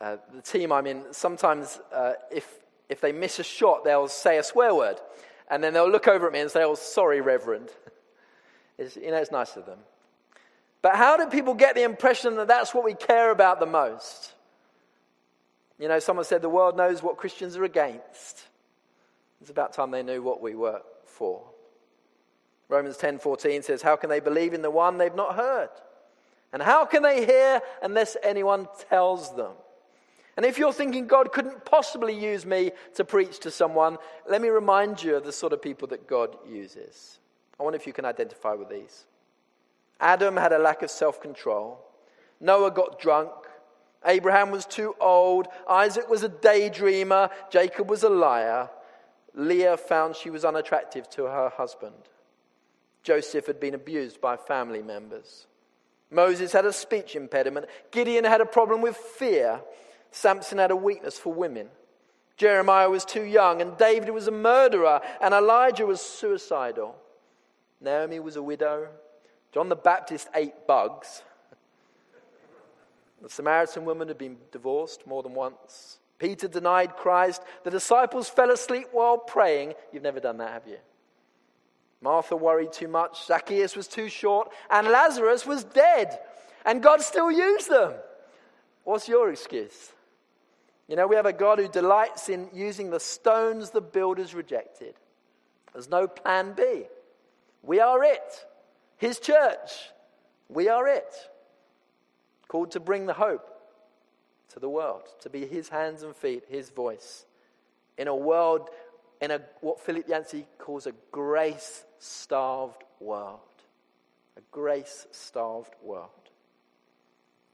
uh, 0.00 0.16
the 0.34 0.42
team 0.42 0.72
I'm 0.72 0.86
in, 0.86 1.04
sometimes 1.12 1.80
uh, 1.92 2.12
if, 2.30 2.48
if 2.88 3.00
they 3.00 3.12
miss 3.12 3.38
a 3.38 3.42
shot, 3.42 3.84
they'll 3.84 4.08
say 4.08 4.38
a 4.38 4.42
swear 4.42 4.74
word. 4.74 5.00
And 5.48 5.62
then 5.62 5.72
they'll 5.72 5.90
look 5.90 6.08
over 6.08 6.26
at 6.26 6.32
me 6.32 6.40
and 6.40 6.50
say, 6.50 6.64
Oh, 6.64 6.74
sorry, 6.74 7.20
Reverend. 7.20 7.68
it's, 8.78 8.96
you 8.96 9.10
know, 9.10 9.16
it's 9.16 9.30
nice 9.30 9.56
of 9.56 9.66
them. 9.66 9.78
But 10.82 10.96
how 10.96 11.16
do 11.16 11.26
people 11.26 11.54
get 11.54 11.74
the 11.74 11.82
impression 11.82 12.36
that 12.36 12.48
that's 12.48 12.74
what 12.74 12.84
we 12.84 12.94
care 12.94 13.30
about 13.30 13.60
the 13.60 13.66
most? 13.66 14.34
You 15.78 15.88
know, 15.88 15.98
someone 15.98 16.24
said 16.24 16.42
the 16.42 16.48
world 16.48 16.76
knows 16.76 17.02
what 17.02 17.16
Christians 17.16 17.56
are 17.56 17.64
against. 17.64 18.44
It's 19.40 19.50
about 19.50 19.72
time 19.72 19.90
they 19.90 20.02
knew 20.02 20.22
what 20.22 20.40
we 20.40 20.54
were 20.54 20.82
for. 21.04 21.44
Romans 22.68 22.96
10:14 22.96 23.62
says, 23.62 23.82
"How 23.82 23.96
can 23.96 24.10
they 24.10 24.20
believe 24.20 24.54
in 24.54 24.62
the 24.62 24.70
one 24.70 24.98
they've 24.98 25.14
not 25.14 25.36
heard? 25.36 25.70
And 26.52 26.62
how 26.62 26.84
can 26.84 27.02
they 27.02 27.24
hear 27.24 27.60
unless 27.82 28.16
anyone 28.22 28.68
tells 28.88 29.34
them? 29.34 29.56
And 30.36 30.44
if 30.44 30.58
you're 30.58 30.72
thinking 30.72 31.06
God 31.06 31.32
couldn't 31.32 31.64
possibly 31.64 32.12
use 32.12 32.44
me 32.44 32.72
to 32.94 33.04
preach 33.04 33.38
to 33.40 33.50
someone, 33.50 33.98
let 34.26 34.42
me 34.42 34.48
remind 34.48 35.02
you 35.02 35.16
of 35.16 35.24
the 35.24 35.32
sort 35.32 35.52
of 35.52 35.62
people 35.62 35.88
that 35.88 36.06
God 36.06 36.36
uses. 36.46 37.18
I 37.58 37.62
wonder 37.62 37.76
if 37.76 37.86
you 37.86 37.92
can 37.92 38.04
identify 38.04 38.52
with 38.52 38.68
these. 38.68 39.06
Adam 39.98 40.36
had 40.36 40.52
a 40.52 40.58
lack 40.58 40.82
of 40.82 40.90
self 40.90 41.20
control. 41.20 41.80
Noah 42.38 42.70
got 42.70 42.98
drunk. 42.98 43.32
Abraham 44.06 44.50
was 44.50 44.64
too 44.64 44.94
old. 45.00 45.48
Isaac 45.68 46.08
was 46.08 46.22
a 46.22 46.28
daydreamer. 46.28 47.30
Jacob 47.50 47.90
was 47.90 48.02
a 48.02 48.08
liar. 48.08 48.70
Leah 49.34 49.76
found 49.76 50.16
she 50.16 50.30
was 50.30 50.44
unattractive 50.44 51.08
to 51.10 51.24
her 51.24 51.50
husband. 51.50 51.94
Joseph 53.02 53.46
had 53.46 53.60
been 53.60 53.74
abused 53.74 54.20
by 54.20 54.36
family 54.36 54.82
members. 54.82 55.46
Moses 56.10 56.52
had 56.52 56.64
a 56.64 56.72
speech 56.72 57.16
impediment. 57.16 57.66
Gideon 57.90 58.24
had 58.24 58.40
a 58.40 58.46
problem 58.46 58.80
with 58.80 58.96
fear. 58.96 59.60
Samson 60.10 60.58
had 60.58 60.70
a 60.70 60.76
weakness 60.76 61.18
for 61.18 61.32
women. 61.32 61.68
Jeremiah 62.36 62.90
was 62.90 63.04
too 63.04 63.22
young, 63.22 63.60
and 63.60 63.76
David 63.76 64.10
was 64.10 64.28
a 64.28 64.32
murderer, 64.32 65.00
and 65.20 65.32
Elijah 65.32 65.86
was 65.86 66.00
suicidal. 66.00 66.94
Naomi 67.80 68.20
was 68.20 68.36
a 68.36 68.42
widow. 68.42 68.88
John 69.52 69.68
the 69.68 69.76
Baptist 69.76 70.28
ate 70.34 70.66
bugs. 70.66 71.22
The 73.26 73.32
Samaritan 73.32 73.84
woman 73.84 74.06
had 74.06 74.18
been 74.18 74.36
divorced 74.52 75.04
more 75.04 75.20
than 75.20 75.34
once. 75.34 75.98
Peter 76.20 76.46
denied 76.46 76.94
Christ. 76.94 77.42
The 77.64 77.72
disciples 77.72 78.28
fell 78.28 78.52
asleep 78.52 78.86
while 78.92 79.18
praying. 79.18 79.74
You've 79.92 80.04
never 80.04 80.20
done 80.20 80.36
that, 80.36 80.52
have 80.52 80.68
you? 80.68 80.76
Martha 82.00 82.36
worried 82.36 82.72
too 82.72 82.86
much, 82.86 83.26
Zacchaeus 83.26 83.74
was 83.74 83.88
too 83.88 84.08
short, 84.08 84.52
and 84.70 84.86
Lazarus 84.86 85.44
was 85.44 85.64
dead. 85.64 86.20
And 86.64 86.80
God 86.80 87.00
still 87.00 87.32
used 87.32 87.68
them. 87.68 87.94
What's 88.84 89.08
your 89.08 89.32
excuse? 89.32 89.90
You 90.86 90.94
know, 90.94 91.08
we 91.08 91.16
have 91.16 91.26
a 91.26 91.32
God 91.32 91.58
who 91.58 91.66
delights 91.66 92.28
in 92.28 92.48
using 92.54 92.90
the 92.90 93.00
stones 93.00 93.70
the 93.70 93.80
builders 93.80 94.36
rejected. 94.36 94.94
There's 95.72 95.90
no 95.90 96.06
plan 96.06 96.52
B. 96.56 96.84
We 97.64 97.80
are 97.80 98.04
it. 98.04 98.46
His 98.98 99.18
church. 99.18 99.90
We 100.48 100.68
are 100.68 100.86
it. 100.86 101.12
Called 102.48 102.70
to 102.72 102.80
bring 102.80 103.06
the 103.06 103.14
hope 103.14 103.48
to 104.50 104.60
the 104.60 104.68
world, 104.68 105.02
to 105.20 105.30
be 105.30 105.46
his 105.46 105.68
hands 105.68 106.02
and 106.02 106.14
feet, 106.14 106.44
his 106.48 106.70
voice. 106.70 107.26
In 107.98 108.08
a 108.08 108.14
world 108.14 108.70
in 109.20 109.30
a, 109.30 109.40
what 109.60 109.80
Philip 109.80 110.08
Yancey 110.08 110.46
calls 110.58 110.86
a 110.86 110.92
grace 111.10 111.84
starved 111.98 112.84
world. 113.00 113.40
A 114.36 114.40
grace 114.50 115.06
starved 115.10 115.74
world. 115.82 116.10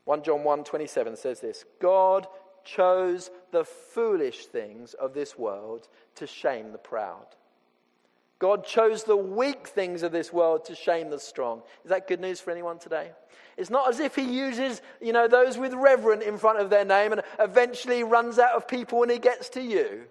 1 0.05 0.25
John 0.25 0.43
1 0.43 0.65
27 0.65 1.17
says 1.17 1.41
this 1.41 1.65
God 1.81 2.27
chose 2.65 3.31
the 3.53 3.65
foolish 3.65 4.47
things 4.47 4.95
of 4.95 5.15
this 5.15 5.39
world 5.39 5.89
to 6.17 6.27
shame 6.27 6.73
the 6.73 6.79
proud. 6.79 7.27
God 8.43 8.67
chose 8.67 9.05
the 9.05 9.17
weak 9.17 9.69
things 9.69 10.03
of 10.03 10.11
this 10.11 10.33
world 10.33 10.65
to 10.65 10.75
shame 10.75 11.11
the 11.11 11.21
strong. 11.21 11.63
Is 11.85 11.91
that 11.91 12.09
good 12.09 12.19
news 12.19 12.41
for 12.41 12.51
anyone 12.51 12.77
today? 12.77 13.13
It's 13.57 13.71
not 13.71 13.89
as 13.89 14.01
if 14.01 14.17
he 14.17 14.23
uses, 14.23 14.83
you 15.01 15.13
know, 15.13 15.29
those 15.29 15.59
with 15.59 15.73
reverend 15.75 16.23
in 16.25 16.39
front 16.39 16.59
of 16.59 16.69
their 16.69 16.85
name 16.85 17.13
and 17.13 17.23
eventually 17.39 18.03
runs 18.03 18.41
out 18.41 18.57
of 18.57 18.67
people 18.67 18.99
when 18.99 19.11
he 19.11 19.21
gets 19.21 19.49
to 19.51 19.63
you. 19.63 20.07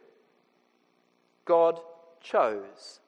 God 1.44 1.82
chose 2.22 3.02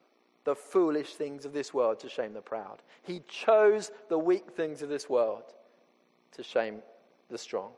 the 0.44 0.56
foolish 0.56 1.14
things 1.14 1.46
of 1.46 1.54
this 1.54 1.74
world 1.74 2.02
to 2.02 2.10
shame 2.10 2.34
the 2.34 2.42
proud. 2.42 2.82
He 3.04 3.22
chose 3.30 3.92
the 4.10 4.20
weak 4.20 4.52
things 4.52 4.82
of 4.82 4.90
this 4.90 5.10
world 5.10 5.54
to 6.34 6.44
shame 6.44 6.80
the 7.30 7.38
strong. 7.38 7.72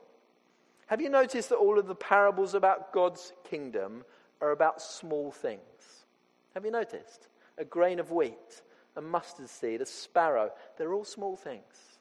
Have 0.88 1.00
you 1.00 1.10
noticed 1.10 1.50
that 1.50 1.58
all 1.58 1.78
of 1.78 1.86
the 1.86 1.94
parables 1.94 2.54
about 2.54 2.92
God's 2.92 3.32
kingdom 3.48 4.04
are 4.40 4.50
about 4.50 4.82
small 4.82 5.30
things? 5.30 5.60
Have 6.54 6.64
you 6.64 6.72
noticed? 6.72 7.28
A 7.58 7.64
grain 7.64 7.98
of 7.98 8.10
wheat, 8.10 8.62
a 8.96 9.00
mustard 9.00 9.48
seed, 9.48 9.80
a 9.80 9.86
sparrow, 9.86 10.52
they're 10.76 10.92
all 10.92 11.04
small 11.04 11.36
things. 11.36 11.98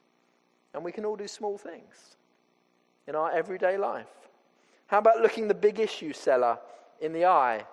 And 0.74 0.84
we 0.84 0.92
can 0.92 1.06
all 1.06 1.16
do 1.16 1.28
small 1.28 1.58
things 1.58 2.18
in 3.08 3.16
our 3.16 3.32
everyday 3.32 3.78
life. 3.78 4.08
How 4.88 5.00
about 5.00 5.22
looking 5.22 5.48
the 5.48 5.54
big 5.54 5.80
issue 5.80 6.14
seller 6.14 6.60
in 7.02 7.14
the 7.14 7.26
eye 7.26 7.66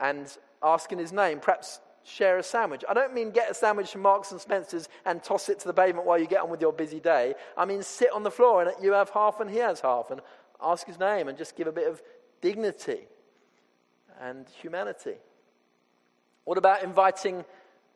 and 0.00 0.26
asking 0.62 0.98
his 0.98 1.12
name? 1.12 1.40
Perhaps 1.40 1.80
share 2.04 2.38
a 2.38 2.42
sandwich. 2.42 2.84
I 2.88 2.94
don't 2.94 3.14
mean 3.14 3.30
get 3.30 3.50
a 3.50 3.54
sandwich 3.54 3.92
from 3.92 4.02
Marks 4.02 4.30
and 4.32 4.40
Spencer's 4.40 4.88
and 5.04 5.22
toss 5.22 5.48
it 5.48 5.58
to 5.60 5.66
the 5.66 5.72
pavement 5.72 6.06
while 6.06 6.18
you 6.18 6.26
get 6.26 6.42
on 6.42 6.50
with 6.50 6.60
your 6.60 6.72
busy 6.72 7.00
day. 7.00 7.34
I 7.56 7.64
mean 7.64 7.82
sit 7.82 8.12
on 8.12 8.22
the 8.22 8.30
floor 8.30 8.62
and 8.62 8.72
you 8.82 8.92
have 8.92 9.10
half 9.10 9.40
and 9.40 9.50
he 9.50 9.58
has 9.58 9.80
half 9.80 10.10
and 10.10 10.20
ask 10.62 10.86
his 10.86 10.98
name 10.98 11.28
and 11.28 11.38
just 11.38 11.56
give 11.56 11.66
a 11.66 11.72
bit 11.72 11.88
of 11.88 12.02
dignity 12.40 13.06
and 14.20 14.46
humanity. 14.60 15.16
What 16.44 16.58
about 16.58 16.82
inviting 16.82 17.44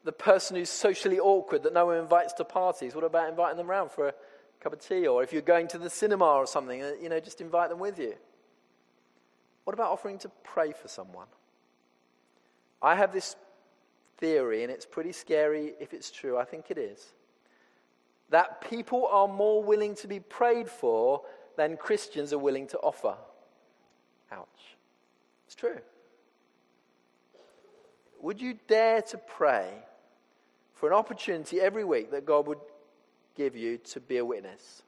the 0.05 0.13
person 0.13 0.57
who's 0.57 0.71
socially 0.71 1.19
awkward 1.19 1.65
that 1.65 1.75
no 1.75 1.87
one 1.87 1.99
invites 1.99 2.33
to 2.35 2.45
parties? 2.45 2.95
What 2.95 3.05
about 3.05 3.29
inviting 3.29 3.57
them 3.57 3.71
around 3.71 3.91
for 3.91 4.09
a 4.09 4.15
cup 4.61 4.73
of 4.73 4.81
tea? 4.81 5.07
Or 5.07 5.23
if 5.23 5.33
you're 5.33 5.43
going 5.43 5.69
to 5.69 5.79
the 5.79 5.91
cinema 5.91 6.25
or 6.25 6.47
something, 6.47 6.83
uh, 6.83 6.93
you 7.01 7.09
know, 7.09 7.21
just 7.21 7.41
invite 7.41 7.69
them 7.69 7.79
with 7.79 7.99
you. 7.99 8.15
What 9.65 9.75
about 9.75 9.91
offering 9.91 10.19
to 10.21 10.31
pray 10.45 10.73
for 10.73 10.89
someone? 10.89 11.27
I 12.81 12.95
have 12.95 13.13
this 13.13 13.37
theory, 14.17 14.63
and 14.63 14.73
it's 14.73 14.87
pretty 14.87 15.13
scary 15.13 15.75
if 15.81 15.93
it's 15.93 16.11
true. 16.11 16.39
I 16.39 16.45
think 16.45 16.71
it 16.71 16.79
is. 16.79 17.05
That 18.31 18.63
people 18.63 19.07
are 19.11 19.29
more 19.29 19.63
willing 19.63 19.95
to 19.97 20.09
be 20.09 20.21
prayed 20.21 20.69
for 20.69 21.23
than 21.57 21.77
Christians 21.77 22.33
are 22.33 22.39
willing 22.39 22.67
to 22.69 22.79
offer. 22.79 23.17
Ouch. 24.33 24.77
It's 25.47 25.55
true. 25.55 25.79
Would 28.21 28.41
you 28.41 28.59
dare 28.67 29.03
to 29.03 29.19
pray 29.19 29.71
for 30.75 30.89
an 30.89 30.95
opportunity 30.95 31.61
every 31.61 31.85
week 31.85 32.11
that 32.11 32.27
God 32.27 32.47
would 32.47 32.59
give 33.37 33.57
you 33.57 33.79
to 33.79 34.01
be 34.01 34.19
a 34.19 34.25
witness? 34.25 34.83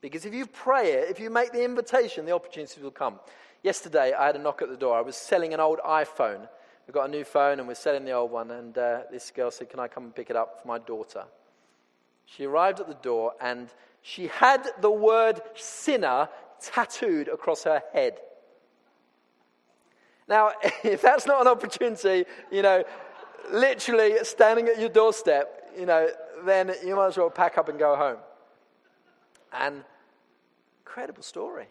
Because 0.00 0.24
if 0.24 0.34
you 0.34 0.46
pray 0.46 0.92
it, 0.92 1.10
if 1.10 1.20
you 1.20 1.30
make 1.30 1.52
the 1.52 1.64
invitation, 1.64 2.24
the 2.24 2.32
opportunities 2.32 2.82
will 2.82 2.90
come. 2.90 3.20
Yesterday, 3.62 4.12
I 4.12 4.26
had 4.26 4.36
a 4.36 4.40
knock 4.40 4.62
at 4.62 4.68
the 4.68 4.76
door. 4.76 4.96
I 4.96 5.02
was 5.02 5.16
selling 5.16 5.54
an 5.54 5.60
old 5.60 5.78
iPhone 5.86 6.48
we 6.86 6.92
got 6.92 7.08
a 7.08 7.10
new 7.10 7.24
phone 7.24 7.58
and 7.58 7.68
we're 7.68 7.74
selling 7.74 8.04
the 8.04 8.12
old 8.12 8.30
one. 8.30 8.50
And 8.50 8.76
uh, 8.76 9.02
this 9.10 9.30
girl 9.30 9.50
said, 9.50 9.70
Can 9.70 9.80
I 9.80 9.88
come 9.88 10.04
and 10.04 10.14
pick 10.14 10.30
it 10.30 10.36
up 10.36 10.60
for 10.62 10.68
my 10.68 10.78
daughter? 10.78 11.24
She 12.26 12.44
arrived 12.44 12.80
at 12.80 12.88
the 12.88 12.94
door 12.94 13.32
and 13.40 13.68
she 14.02 14.26
had 14.26 14.66
the 14.80 14.90
word 14.90 15.40
sinner 15.54 16.28
tattooed 16.60 17.28
across 17.28 17.64
her 17.64 17.82
head. 17.92 18.18
Now, 20.32 20.52
if 20.82 21.02
that's 21.02 21.26
not 21.26 21.42
an 21.42 21.46
opportunity, 21.46 22.24
you 22.50 22.62
know, 22.62 22.84
literally 23.52 24.14
standing 24.22 24.66
at 24.66 24.80
your 24.80 24.88
doorstep, 24.88 25.70
you 25.78 25.84
know, 25.84 26.08
then 26.46 26.72
you 26.82 26.96
might 26.96 27.08
as 27.08 27.18
well 27.18 27.28
pack 27.28 27.58
up 27.58 27.68
and 27.68 27.78
go 27.78 27.94
home. 27.94 28.16
And 29.52 29.84
incredible 30.86 31.22
story. 31.22 31.66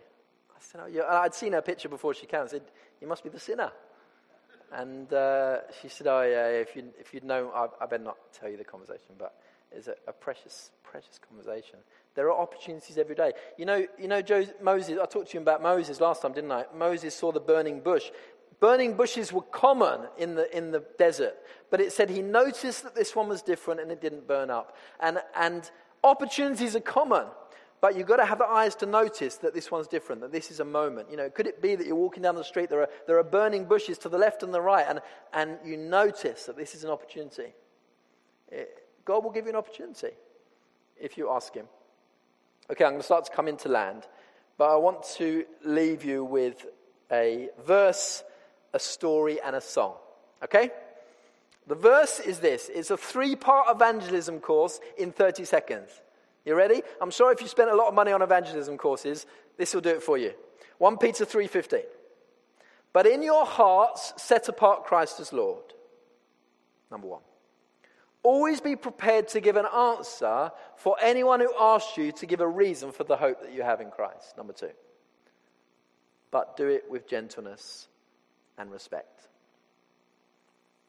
I 0.52 0.60
said, 0.60 0.82
oh, 0.84 1.08
I'd 1.10 1.34
seen 1.34 1.54
her 1.54 1.62
picture 1.64 1.90
before 1.90 2.14
she 2.14 2.28
came. 2.28 2.42
I 2.42 2.48
said, 2.48 2.62
You 3.02 3.08
must 3.08 3.24
be 3.24 3.30
the 3.30 3.40
sinner. 3.40 3.72
And 4.72 5.12
uh, 5.12 5.62
she 5.82 5.90
said, 5.90 6.06
Oh, 6.06 6.22
yeah, 6.22 6.48
if, 6.50 6.76
you, 6.76 6.84
if 7.00 7.16
you'd 7.16 7.24
known, 7.24 7.50
I, 7.56 7.66
I 7.82 7.88
better 7.88 8.04
not 8.04 8.18
tell 8.32 8.48
you 8.48 8.58
the 8.58 8.64
conversation, 8.64 9.16
but 9.18 9.34
it's 9.72 9.88
a, 9.88 9.96
a, 10.08 10.12
precious, 10.12 10.72
precious 10.84 11.18
conversation. 11.18 11.80
There 12.14 12.30
are 12.30 12.38
opportunities 12.38 12.98
every 12.98 13.16
day. 13.16 13.32
You 13.58 13.66
know, 13.66 13.86
you 13.98 14.08
know 14.08 14.22
Moses, 14.62 14.98
I 15.02 15.06
talked 15.06 15.32
to 15.32 15.38
you 15.38 15.42
about 15.42 15.64
Moses 15.64 16.02
last 16.02 16.22
time, 16.22 16.34
didn't 16.34 16.52
I? 16.52 16.66
Moses 16.76 17.16
saw 17.16 17.32
the 17.32 17.40
burning 17.40 17.80
bush. 17.80 18.12
Burning 18.62 18.94
bushes 18.94 19.34
were 19.34 19.42
common 19.42 20.02
in 20.18 20.36
the, 20.36 20.56
in 20.56 20.72
the 20.72 20.86
desert, 20.98 21.36
but 21.70 21.82
it 21.82 21.92
said 21.92 22.10
he 22.10 22.22
noticed 22.22 22.84
that 22.84 22.96
this 22.96 23.16
one 23.16 23.28
was 23.28 23.42
different 23.42 23.82
and 23.82 23.92
it 23.92 24.00
didn't 24.00 24.28
burn 24.28 24.50
up. 24.50 24.78
And, 25.02 25.18
and 25.36 25.70
opportunities 26.04 26.76
are 26.76 26.82
common. 26.82 27.26
But 27.82 27.98
you've 27.98 28.08
got 28.08 28.18
to 28.18 28.26
have 28.26 28.38
the 28.38 28.46
eyes 28.46 28.76
to 28.76 28.86
notice 28.86 29.38
that 29.38 29.56
this 29.56 29.72
one's 29.72 29.88
different, 29.88 30.22
that 30.22 30.32
this 30.32 30.52
is 30.52 30.60
a 30.60 30.66
moment. 30.66 31.10
You 31.10 31.18
know, 31.18 31.32
could 31.32 31.48
it 31.48 31.64
be 31.64 31.76
that 31.76 31.88
you're 31.88 31.96
walking 31.96 32.22
down 32.22 32.36
the 32.36 32.44
street, 32.44 32.70
there 32.70 32.82
are, 32.82 32.90
there 33.08 33.18
are 33.18 33.24
burning 33.24 33.66
bushes 33.66 33.98
to 34.00 34.10
the 34.10 34.20
left 34.20 34.44
and 34.44 34.54
the 34.54 34.62
right, 34.62 34.86
and, 34.88 35.02
and 35.34 35.58
you 35.66 35.78
notice 35.78 36.46
that 36.46 36.56
this 36.56 36.76
is 36.76 36.84
an 36.84 36.92
opportunity? 36.92 37.56
It, 38.50 38.84
God 39.04 39.24
will 39.24 39.32
give 39.32 39.46
you 39.46 39.50
an 39.50 39.56
opportunity 39.56 40.12
if 40.96 41.18
you 41.18 41.32
ask 41.32 41.56
Him. 41.56 41.66
Okay, 42.70 42.86
I'm 42.86 42.92
going 42.92 43.02
to 43.02 43.06
start 43.06 43.26
to 43.26 43.32
come 43.32 43.48
into 43.48 43.68
land, 43.68 44.06
but 44.60 44.72
I 44.72 44.76
want 44.76 45.02
to 45.16 45.46
leave 45.66 46.06
you 46.06 46.24
with 46.24 46.64
a 47.12 47.50
verse, 47.66 48.24
a 48.74 48.80
story, 48.80 49.40
and 49.42 49.56
a 49.56 49.62
song. 49.62 49.96
Okay? 50.44 50.72
The 51.68 51.76
verse 51.76 52.20
is 52.20 52.40
this 52.40 52.70
it's 52.74 52.92
a 52.92 52.98
three 52.98 53.36
part 53.36 53.68
evangelism 53.70 54.40
course 54.40 54.80
in 54.98 55.12
30 55.12 55.46
seconds. 55.46 55.90
You 56.46 56.56
ready? 56.56 56.82
I'm 57.00 57.12
sure 57.12 57.32
if 57.32 57.42
you 57.42 57.48
spent 57.48 57.70
a 57.70 57.76
lot 57.76 57.88
of 57.88 57.94
money 57.94 58.12
on 58.12 58.22
evangelism 58.22 58.78
courses, 58.78 59.26
this 59.58 59.74
will 59.74 59.82
do 59.82 59.90
it 59.90 60.02
for 60.02 60.18
you. 60.18 60.34
1 60.80 60.98
Peter 60.98 61.26
3:15. 61.26 61.84
But 62.94 63.08
in 63.08 63.22
your 63.22 63.46
hearts 63.46 64.14
set 64.18 64.50
apart 64.50 64.86
Christ 64.86 65.20
as 65.20 65.32
Lord. 65.32 65.74
Number 66.90 67.08
1. 67.08 67.22
Always 68.24 68.60
be 68.60 68.76
prepared 68.76 69.30
to 69.30 69.40
give 69.40 69.56
an 69.56 69.66
answer 69.66 70.52
for 70.76 70.98
anyone 71.02 71.40
who 71.40 71.54
asks 71.60 71.98
you 71.98 72.12
to 72.14 72.26
give 72.26 72.42
a 72.42 72.48
reason 72.48 72.92
for 72.92 73.04
the 73.04 73.16
hope 73.16 73.42
that 73.42 73.54
you 73.54 73.64
have 73.64 73.82
in 73.82 73.90
Christ. 73.90 74.36
Number 74.36 74.54
2. 74.54 74.70
But 76.32 76.58
do 76.58 76.68
it 76.68 76.90
with 76.90 77.08
gentleness 77.08 77.88
and 78.58 78.72
respect. 78.72 79.28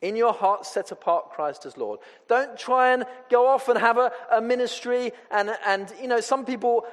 In 0.01 0.16
your 0.16 0.33
heart, 0.33 0.66
set 0.66 0.90
apart 0.90 1.31
Christ 1.31 1.64
as 1.64 1.77
Lord. 1.77 2.01
Don't 2.29 2.59
try 2.59 2.92
and 2.92 3.05
go 3.31 3.46
off 3.46 3.68
and 3.68 3.79
have 3.79 3.98
a, 3.98 4.11
a 4.33 4.40
ministry. 4.40 5.12
And, 5.31 5.51
and, 5.64 5.92
you 6.01 6.09
know, 6.09 6.20
some 6.20 6.44
people, 6.44 6.85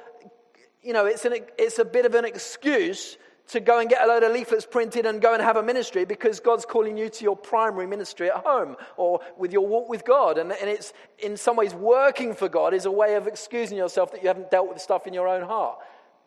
you 0.82 0.92
know, 0.92 1.06
it's, 1.06 1.24
an, 1.24 1.34
it's 1.58 1.80
a 1.80 1.84
bit 1.84 2.06
of 2.06 2.14
an 2.14 2.24
excuse 2.24 3.16
to 3.50 3.58
go 3.58 3.80
and 3.80 3.90
get 3.90 4.02
a 4.02 4.06
load 4.06 4.22
of 4.22 4.32
leaflets 4.32 4.64
printed 4.64 5.06
and 5.06 5.20
go 5.20 5.34
and 5.34 5.42
have 5.42 5.56
a 5.56 5.62
ministry 5.62 6.04
because 6.04 6.38
God's 6.38 6.64
calling 6.64 6.96
you 6.96 7.08
to 7.08 7.24
your 7.24 7.36
primary 7.36 7.86
ministry 7.86 8.30
at 8.30 8.36
home 8.36 8.76
or 8.96 9.20
with 9.36 9.52
your 9.52 9.66
walk 9.66 9.88
with 9.88 10.04
God. 10.04 10.38
And, 10.38 10.52
and 10.52 10.70
it's 10.70 10.92
in 11.18 11.36
some 11.36 11.56
ways 11.56 11.74
working 11.74 12.34
for 12.34 12.48
God 12.48 12.74
is 12.74 12.84
a 12.84 12.92
way 12.92 13.16
of 13.16 13.26
excusing 13.26 13.76
yourself 13.76 14.12
that 14.12 14.22
you 14.22 14.28
haven't 14.28 14.52
dealt 14.52 14.68
with 14.68 14.80
stuff 14.80 15.08
in 15.08 15.12
your 15.12 15.26
own 15.26 15.42
heart. 15.42 15.78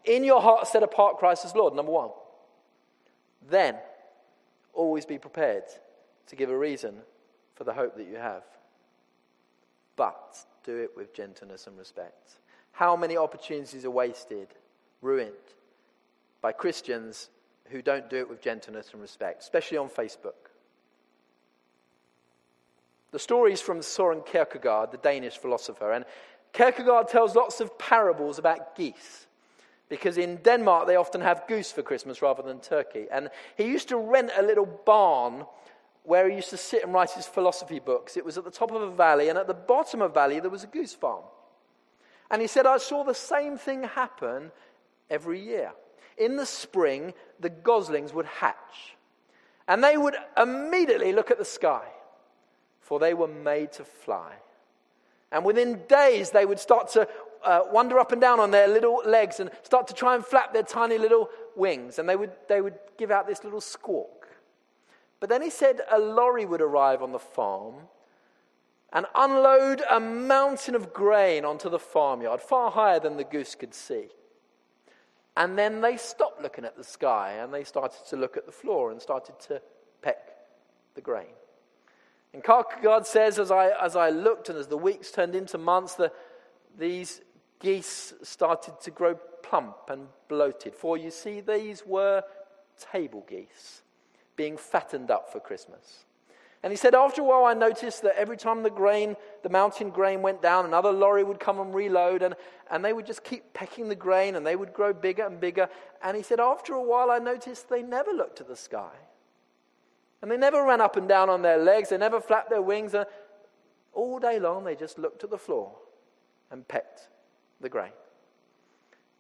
In 0.04 0.26
your 0.26 0.42
heart, 0.42 0.68
set 0.68 0.84
apart 0.84 1.18
Christ 1.18 1.46
as 1.46 1.56
Lord, 1.56 1.74
number 1.74 1.94
one. 1.94 2.10
Then, 3.50 3.78
always 4.74 5.06
be 5.06 5.18
prepared 5.18 5.64
to 6.28 6.36
give 6.36 6.50
a 6.50 6.58
reason 6.58 6.96
for 7.56 7.64
the 7.64 7.74
hope 7.74 7.96
that 7.98 8.08
you 8.08 8.16
have. 8.16 8.44
But 9.96 10.38
do 10.64 10.78
it 10.78 10.92
with 10.96 11.14
gentleness 11.14 11.68
and 11.68 11.78
respect. 11.78 12.40
How 12.72 12.96
many 12.96 13.18
opportunities 13.18 13.86
are 13.86 13.92
wasted, 13.92 14.48
ruined 15.02 15.34
by 16.42 16.52
Christians 16.52 17.30
who 17.70 17.82
don't 17.82 18.10
do 18.10 18.18
it 18.18 18.30
with 18.30 18.42
gentleness 18.42 18.90
and 18.94 19.02
respect, 19.02 19.44
especially 19.44 19.78
on 19.78 19.90
Facebook? 19.90 20.34
The 23.12 23.20
story 23.20 23.54
is 23.54 23.62
from 23.62 23.84
Soren 23.84 24.22
Kierkegaard, 24.22 24.92
the 24.92 24.98
Danish 24.98 25.38
philosopher, 25.38 25.92
and 25.92 26.04
Kierkegaard 26.52 27.08
tells 27.08 27.36
lots 27.36 27.62
of 27.62 27.78
parables 27.78 28.40
about 28.40 28.76
geese. 28.76 29.28
Because 29.94 30.18
in 30.18 30.38
Denmark, 30.38 30.88
they 30.88 30.96
often 30.96 31.22
have 31.22 31.48
goose 31.48 31.72
for 31.72 31.84
Christmas 31.84 32.24
rather 32.24 32.42
than 32.42 32.60
turkey. 32.60 33.06
And 33.12 33.30
he 33.56 33.66
used 33.66 33.90
to 33.90 33.98
rent 33.98 34.32
a 34.36 34.42
little 34.42 34.66
barn 34.66 35.46
where 36.02 36.28
he 36.28 36.36
used 36.36 36.50
to 36.50 36.58
sit 36.58 36.84
and 36.84 36.92
write 36.92 37.12
his 37.12 37.28
philosophy 37.28 37.78
books. 37.78 38.18
It 38.18 38.26
was 38.26 38.36
at 38.36 38.44
the 38.44 38.50
top 38.50 38.72
of 38.72 38.82
a 38.82 38.90
valley, 38.90 39.30
and 39.30 39.38
at 39.38 39.46
the 39.46 39.54
bottom 39.54 40.02
of 40.02 40.10
a 40.10 40.14
valley, 40.16 40.40
there 40.40 40.50
was 40.50 40.64
a 40.64 40.68
goose 40.68 40.96
farm. 40.96 41.22
And 42.32 42.42
he 42.42 42.48
said, 42.48 42.66
I 42.66 42.80
saw 42.80 43.04
the 43.04 43.14
same 43.14 43.56
thing 43.56 43.84
happen 43.84 44.52
every 45.12 45.40
year. 45.40 45.74
In 46.18 46.38
the 46.38 46.46
spring, 46.48 47.14
the 47.40 47.52
goslings 47.52 48.14
would 48.14 48.26
hatch. 48.26 48.96
And 49.68 49.84
they 49.84 49.96
would 49.96 50.16
immediately 50.36 51.14
look 51.14 51.30
at 51.30 51.38
the 51.38 51.46
sky, 51.46 51.86
for 52.80 52.98
they 52.98 53.14
were 53.14 53.28
made 53.28 53.74
to 53.74 53.84
fly. 53.84 54.34
And 55.32 55.46
within 55.46 55.84
days, 55.88 56.32
they 56.32 56.48
would 56.48 56.60
start 56.60 56.90
to 56.94 57.08
uh, 57.44 57.62
wander 57.72 58.00
up 58.00 58.12
and 58.12 58.22
down 58.22 58.40
on 58.40 58.52
their 58.52 58.68
little 58.68 59.02
legs 59.06 59.40
and 59.40 59.50
start 59.64 59.88
to 59.88 59.94
try 59.94 60.16
and 60.16 60.26
flap 60.26 60.54
their 60.54 60.64
tiny 60.64 60.98
little 60.98 61.30
wings. 61.56 62.00
And 62.00 62.08
they 62.08 62.16
would, 62.16 62.32
they 62.48 62.62
would 62.62 62.78
give 62.98 63.12
out 63.12 63.28
this 63.28 63.44
little 63.44 63.62
squawk. 63.62 64.28
But 65.20 65.30
then 65.30 65.42
he 65.42 65.50
said 65.50 65.82
a 65.92 66.00
lorry 66.00 66.46
would 66.46 66.62
arrive 66.62 67.02
on 67.02 67.12
the 67.12 67.20
farm 67.20 67.76
and 68.92 69.06
unload 69.16 69.82
a 69.90 70.00
mountain 70.00 70.76
of 70.76 70.94
grain 70.94 71.46
onto 71.46 71.70
the 71.70 71.80
farmyard, 71.80 72.42
far 72.42 72.70
higher 72.72 73.00
than 73.00 73.18
the 73.18 73.24
goose 73.24 73.56
could 73.56 73.74
see. 73.74 74.08
And 75.36 75.58
then 75.58 75.82
they 75.82 75.98
stopped 75.98 76.42
looking 76.42 76.64
at 76.64 76.78
the 76.78 76.84
sky 76.84 77.38
and 77.42 77.54
they 77.54 77.64
started 77.64 78.06
to 78.10 78.16
look 78.16 78.38
at 78.38 78.46
the 78.46 78.52
floor 78.52 78.92
and 78.92 79.02
started 79.02 79.40
to 79.48 79.62
peck 80.02 80.20
the 80.94 81.02
grain. 81.02 81.26
And 82.34 82.44
Kierkegaard 82.44 83.06
says, 83.06 83.40
as 83.40 83.52
I, 83.52 83.70
as 83.82 83.96
I 83.96 84.10
looked 84.10 84.50
and 84.50 84.58
as 84.58 84.68
the 84.68 84.78
weeks 84.78 85.12
turned 85.12 85.36
into 85.36 85.58
months, 85.58 85.96
the, 85.96 86.12
these 86.78 87.22
geese 87.64 88.14
started 88.22 88.80
to 88.82 88.92
grow 88.92 89.16
plump 89.42 89.90
and 89.90 90.08
bloated. 90.28 90.76
For 90.76 90.98
you 90.98 91.10
see, 91.10 91.40
these 91.40 91.84
were 91.86 92.24
table 92.92 93.26
geese 93.28 93.82
being 94.36 94.58
fattened 94.58 95.10
up 95.10 95.32
for 95.32 95.40
Christmas. 95.40 96.06
And 96.62 96.72
he 96.72 96.78
said, 96.78 96.96
after 96.96 97.22
a 97.22 97.26
while, 97.26 97.46
I 97.46 97.54
noticed 97.54 98.04
that 98.04 98.16
every 98.18 98.38
time 98.38 98.64
the 98.64 98.70
grain, 98.70 99.16
the 99.44 99.50
mountain 99.50 99.90
grain 99.90 100.22
went 100.22 100.42
down, 100.42 100.66
another 100.66 100.92
lorry 100.92 101.24
would 101.24 101.40
come 101.40 101.60
and 101.60 101.76
reload, 101.76 102.22
and, 102.22 102.36
and 102.72 102.86
they 102.86 102.94
would 102.94 103.06
just 103.06 103.24
keep 103.24 103.54
pecking 103.54 103.90
the 103.90 103.96
grain, 103.96 104.36
and 104.36 104.48
they 104.48 104.56
would 104.56 104.74
grow 104.74 104.94
bigger 104.94 105.26
and 105.26 105.42
bigger. 105.42 105.68
And 106.02 106.16
he 106.16 106.24
said, 106.24 106.40
after 106.40 106.74
a 106.74 106.82
while, 106.82 107.12
I 107.12 107.20
noticed 107.20 107.70
they 107.70 107.84
never 107.84 108.12
looked 108.12 108.40
at 108.40 108.48
the 108.48 108.56
sky. 108.56 108.94
And 110.22 110.32
they 110.32 110.38
never 110.38 110.64
ran 110.64 110.80
up 110.80 110.96
and 110.96 111.08
down 111.08 111.30
on 111.30 111.42
their 111.42 111.58
legs, 111.58 111.90
they 111.90 111.98
never 111.98 112.22
flapped 112.22 112.50
their 112.50 112.62
wings. 112.62 112.94
And 112.94 113.06
all 113.92 114.20
day 114.20 114.40
long, 114.40 114.64
they 114.64 114.76
just 114.76 114.98
looked 114.98 115.26
at 115.26 115.30
the 115.30 115.38
floor 115.38 115.76
and 116.50 116.66
pecked 116.66 117.10
the 117.64 117.70
grain. 117.70 117.92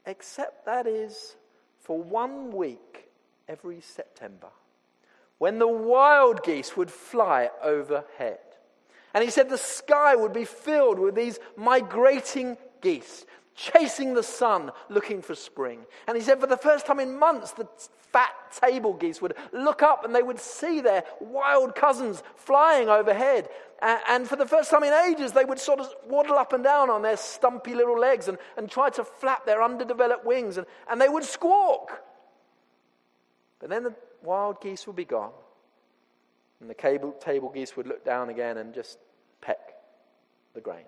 Except 0.06 0.65
that 0.65 0.86
is 0.86 1.36
for 1.82 1.97
one 1.97 2.51
week 2.51 3.10
every 3.47 3.82
September 3.82 4.49
when 5.39 5.60
the 5.60 5.67
wild 5.67 6.43
geese 6.43 6.77
would 6.77 6.91
fly 6.91 7.49
overhead. 7.62 8.39
And 9.13 9.23
he 9.23 9.29
said 9.29 9.49
the 9.49 9.58
sky 9.58 10.15
would 10.15 10.34
be 10.34 10.45
filled 10.45 10.99
with 10.99 11.15
these 11.15 11.39
migrating 11.56 12.58
geese, 12.82 13.25
chasing 13.55 14.13
the 14.13 14.23
sun, 14.23 14.71
looking 14.89 15.21
for 15.21 15.35
spring. 15.35 15.85
And 16.07 16.17
he 16.17 16.23
said 16.23 16.39
for 16.39 16.47
the 16.47 16.57
first 16.57 16.85
time 16.85 16.99
in 16.99 17.17
months, 17.17 17.51
the 17.51 17.67
fat 18.11 18.33
table 18.61 18.93
geese 18.93 19.21
would 19.21 19.33
look 19.51 19.81
up 19.81 20.05
and 20.05 20.15
they 20.15 20.21
would 20.23 20.39
see 20.39 20.81
their 20.81 21.03
wild 21.19 21.75
cousins 21.75 22.23
flying 22.35 22.87
overhead. 22.87 23.49
And 23.81 24.27
for 24.27 24.37
the 24.37 24.45
first 24.45 24.69
time 24.69 24.83
in 24.83 24.93
ages, 24.93 25.33
they 25.33 25.43
would 25.43 25.59
sort 25.59 25.81
of 25.81 25.89
waddle 26.07 26.37
up 26.37 26.53
and 26.53 26.63
down 26.63 26.89
on 26.89 27.01
their 27.01 27.17
stumpy 27.17 27.75
little 27.75 27.99
legs 27.99 28.29
and, 28.29 28.37
and 28.55 28.71
try 28.71 28.89
to 28.91 29.03
flap 29.03 29.45
their 29.45 29.61
underdeveloped 29.61 30.25
wings, 30.25 30.57
and, 30.57 30.65
and 30.89 31.01
they 31.01 31.09
would 31.09 31.25
squawk. 31.25 32.01
But 33.59 33.69
then 33.69 33.83
the 33.83 33.93
wild 34.21 34.61
geese 34.61 34.87
would 34.87 34.95
be 34.95 35.03
gone. 35.03 35.31
And 36.61 36.69
the 36.69 37.11
table 37.19 37.49
geese 37.49 37.75
would 37.75 37.87
look 37.87 38.05
down 38.05 38.29
again 38.29 38.57
and 38.57 38.73
just 38.73 38.99
peck 39.41 39.73
the 40.53 40.61
grain. 40.61 40.85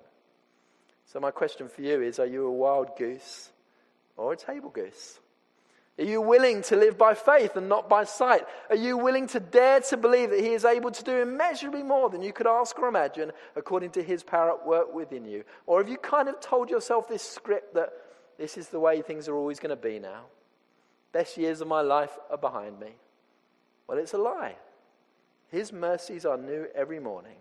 So, 1.05 1.19
my 1.19 1.31
question 1.31 1.69
for 1.69 1.81
you 1.81 2.01
is 2.01 2.19
Are 2.19 2.25
you 2.25 2.47
a 2.47 2.51
wild 2.51 2.97
goose 2.97 3.49
or 4.17 4.33
a 4.33 4.37
table 4.37 4.69
goose? 4.69 5.19
Are 5.97 6.03
you 6.03 6.19
willing 6.19 6.61
to 6.63 6.75
live 6.75 6.97
by 6.97 7.13
faith 7.13 7.55
and 7.55 7.69
not 7.69 7.87
by 7.87 8.03
sight? 8.03 8.43
Are 8.69 8.75
you 8.75 8.97
willing 8.97 9.27
to 9.27 9.39
dare 9.39 9.79
to 9.79 9.95
believe 9.95 10.29
that 10.31 10.41
He 10.41 10.49
is 10.49 10.65
able 10.65 10.91
to 10.91 11.03
do 11.03 11.21
immeasurably 11.21 11.83
more 11.83 12.09
than 12.09 12.21
you 12.21 12.33
could 12.33 12.47
ask 12.47 12.77
or 12.77 12.89
imagine 12.89 13.31
according 13.55 13.91
to 13.91 14.03
His 14.03 14.21
power 14.21 14.51
at 14.51 14.67
work 14.67 14.93
within 14.93 15.23
you? 15.23 15.45
Or 15.65 15.79
have 15.79 15.87
you 15.87 15.97
kind 15.97 16.27
of 16.27 16.41
told 16.41 16.69
yourself 16.69 17.07
this 17.07 17.23
script 17.23 17.75
that 17.75 17.93
this 18.37 18.57
is 18.57 18.67
the 18.67 18.79
way 18.79 19.01
things 19.01 19.29
are 19.29 19.35
always 19.35 19.59
going 19.59 19.69
to 19.69 19.77
be 19.77 19.99
now? 19.99 20.23
Best 21.13 21.37
years 21.37 21.61
of 21.61 21.69
my 21.69 21.79
life 21.79 22.11
are 22.29 22.37
behind 22.37 22.77
me. 22.77 22.89
Well, 23.87 23.97
it's 23.97 24.13
a 24.13 24.17
lie. 24.17 24.57
His 25.49 25.71
mercies 25.71 26.25
are 26.25 26.37
new 26.37 26.67
every 26.75 26.99
morning. 26.99 27.37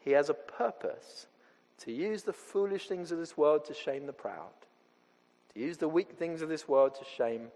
He 0.00 0.10
has 0.10 0.28
a 0.28 0.34
purpose 0.34 1.26
to 1.78 1.92
use 1.92 2.22
the 2.22 2.32
foolish 2.32 2.88
things 2.88 3.12
of 3.12 3.18
this 3.18 3.36
world 3.36 3.64
to 3.66 3.74
shame 3.74 4.06
the 4.06 4.12
proud, 4.12 4.52
to 5.52 5.60
use 5.60 5.76
the 5.76 5.88
weak 5.88 6.12
things 6.12 6.42
of 6.42 6.48
this 6.48 6.68
world 6.68 6.94
to 6.94 7.04
shame 7.16 7.48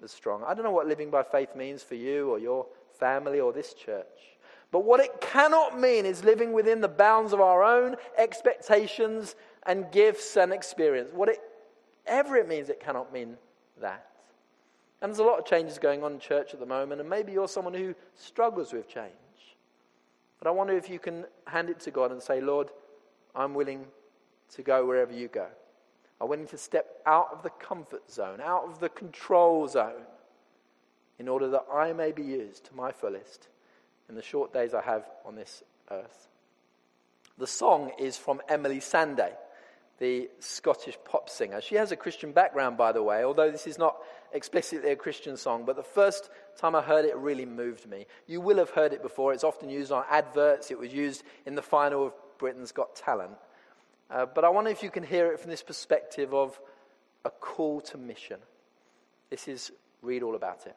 the 0.00 0.08
strong. 0.08 0.42
I 0.46 0.54
don't 0.54 0.64
know 0.64 0.72
what 0.72 0.86
living 0.86 1.10
by 1.10 1.22
faith 1.22 1.54
means 1.56 1.82
for 1.82 1.94
you 1.94 2.30
or 2.30 2.38
your 2.38 2.66
family 2.98 3.40
or 3.40 3.52
this 3.52 3.74
church. 3.74 4.06
But 4.70 4.84
what 4.84 5.00
it 5.00 5.20
cannot 5.20 5.78
mean 5.78 6.06
is 6.06 6.24
living 6.24 6.52
within 6.52 6.80
the 6.80 6.88
bounds 6.88 7.32
of 7.32 7.40
our 7.40 7.62
own 7.62 7.96
expectations 8.16 9.36
and 9.64 9.90
gifts 9.92 10.36
and 10.36 10.52
experience. 10.52 11.10
Whatever 11.12 12.36
it 12.36 12.48
means, 12.48 12.70
it 12.70 12.80
cannot 12.80 13.12
mean 13.12 13.36
that. 13.80 14.06
And 15.00 15.10
there's 15.10 15.18
a 15.18 15.24
lot 15.24 15.38
of 15.38 15.44
changes 15.44 15.78
going 15.78 16.02
on 16.02 16.12
in 16.12 16.18
church 16.20 16.54
at 16.54 16.60
the 16.60 16.66
moment, 16.66 17.00
and 17.00 17.10
maybe 17.10 17.32
you're 17.32 17.48
someone 17.48 17.74
who 17.74 17.94
struggles 18.14 18.72
with 18.72 18.88
change. 18.88 19.12
But 20.38 20.48
I 20.48 20.52
wonder 20.52 20.76
if 20.76 20.88
you 20.88 20.98
can 20.98 21.26
hand 21.46 21.68
it 21.68 21.78
to 21.80 21.90
God 21.90 22.10
and 22.10 22.22
say, 22.22 22.40
Lord, 22.40 22.70
I'm 23.34 23.54
willing 23.54 23.86
to 24.54 24.62
go 24.62 24.86
wherever 24.86 25.12
you 25.12 25.28
go. 25.28 25.46
I'm 26.20 26.28
willing 26.28 26.46
to 26.48 26.58
step 26.58 26.86
out 27.06 27.28
of 27.32 27.42
the 27.42 27.50
comfort 27.50 28.10
zone, 28.10 28.40
out 28.40 28.64
of 28.64 28.80
the 28.80 28.88
control 28.88 29.66
zone, 29.66 30.02
in 31.18 31.28
order 31.28 31.48
that 31.48 31.66
I 31.72 31.92
may 31.92 32.12
be 32.12 32.22
used 32.22 32.66
to 32.66 32.74
my 32.74 32.92
fullest 32.92 33.48
in 34.08 34.14
the 34.14 34.22
short 34.22 34.52
days 34.52 34.74
I 34.74 34.82
have 34.82 35.08
on 35.24 35.34
this 35.34 35.62
earth. 35.90 36.28
The 37.38 37.46
song 37.46 37.92
is 37.98 38.16
from 38.16 38.40
Emily 38.48 38.78
Sandé 38.78 39.32
the 40.02 40.28
Scottish 40.40 40.98
pop 41.04 41.30
singer. 41.30 41.60
She 41.60 41.76
has 41.76 41.92
a 41.92 41.96
Christian 41.96 42.32
background, 42.32 42.76
by 42.76 42.90
the 42.90 43.02
way, 43.02 43.22
although 43.22 43.52
this 43.52 43.68
is 43.68 43.78
not 43.78 43.98
explicitly 44.32 44.90
a 44.90 44.96
Christian 44.96 45.36
song. 45.36 45.64
But 45.64 45.76
the 45.76 45.84
first 45.84 46.28
time 46.56 46.74
I 46.74 46.82
heard 46.82 47.04
it 47.04 47.16
really 47.16 47.46
moved 47.46 47.88
me. 47.88 48.06
You 48.26 48.40
will 48.40 48.58
have 48.58 48.70
heard 48.70 48.92
it 48.92 49.00
before. 49.00 49.32
It's 49.32 49.44
often 49.44 49.68
used 49.68 49.92
on 49.92 50.02
adverts, 50.10 50.72
it 50.72 50.78
was 50.78 50.92
used 50.92 51.22
in 51.46 51.54
the 51.54 51.62
final 51.62 52.06
of 52.06 52.14
Britain's 52.42 52.72
Got 52.72 52.96
Talent. 52.96 53.36
Uh, 54.10 54.26
but 54.26 54.44
I 54.44 54.48
wonder 54.48 54.68
if 54.68 54.82
you 54.82 54.90
can 54.90 55.04
hear 55.04 55.30
it 55.30 55.38
from 55.38 55.48
this 55.48 55.62
perspective 55.62 56.34
of 56.34 56.58
a 57.24 57.30
call 57.30 57.80
to 57.82 57.96
mission. 57.96 58.40
This 59.30 59.46
is 59.46 59.70
Read 60.02 60.24
All 60.24 60.34
About 60.34 60.66
It. 60.66 60.74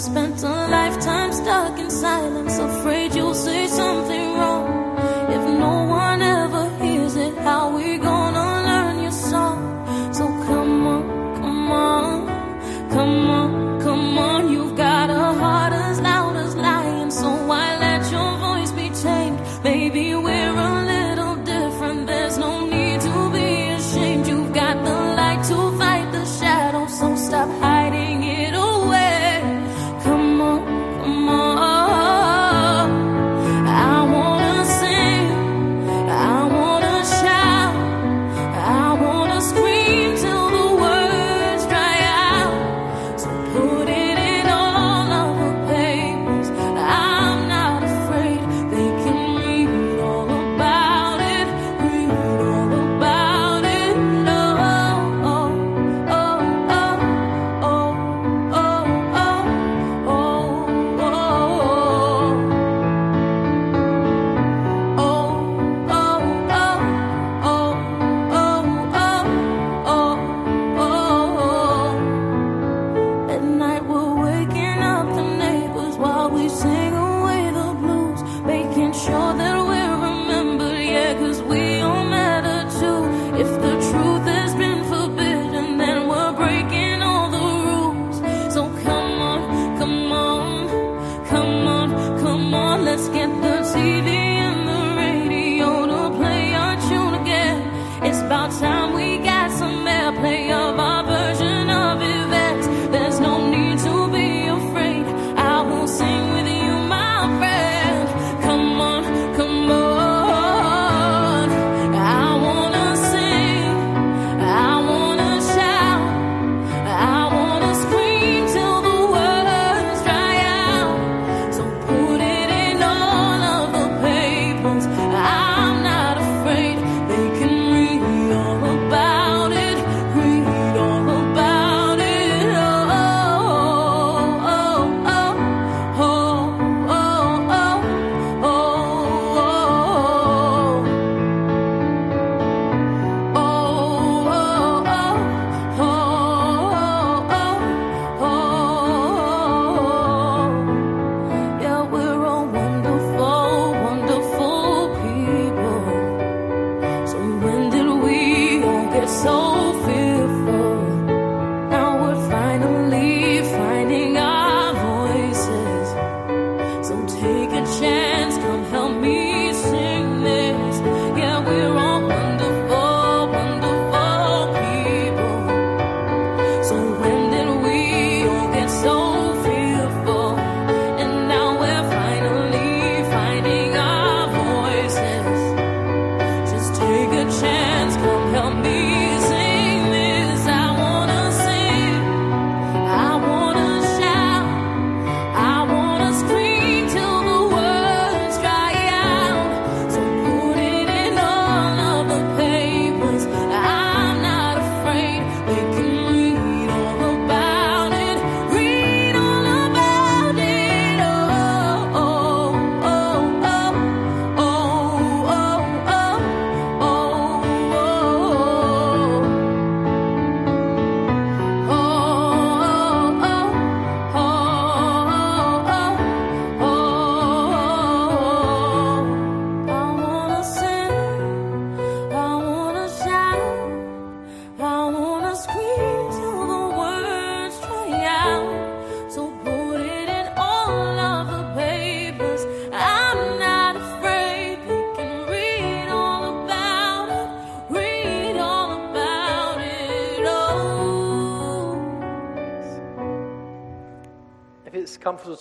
Spent 0.00 0.42
a 0.44 0.59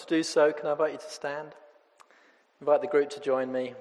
do 0.09 0.23
so, 0.23 0.51
can 0.51 0.65
I 0.65 0.71
invite 0.71 0.93
you 0.93 0.97
to 0.97 1.09
stand? 1.09 1.49
Invite 2.59 2.81
the 2.81 2.87
group 2.87 3.11
to 3.11 3.19
join 3.19 3.51
me. 3.51 3.75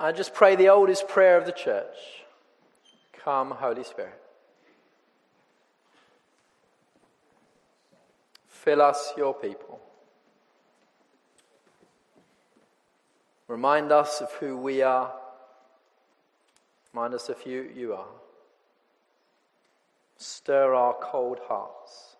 I 0.00 0.12
just 0.12 0.32
pray 0.32 0.56
the 0.56 0.70
oldest 0.70 1.08
prayer 1.08 1.36
of 1.36 1.44
the 1.44 1.52
church 1.52 1.96
Come, 3.22 3.50
Holy 3.50 3.84
Spirit. 3.84 4.18
Fill 8.46 8.80
us, 8.80 9.12
your 9.18 9.34
people. 9.34 9.78
Remind 13.46 13.92
us 13.92 14.22
of 14.22 14.32
who 14.40 14.56
we 14.56 14.80
are. 14.80 15.12
Remind 16.92 17.14
a 17.14 17.34
few, 17.34 17.70
you 17.74 17.94
are. 17.94 18.06
Stir 20.16 20.74
our 20.74 20.94
cold 20.94 21.38
hearts. 21.46 22.16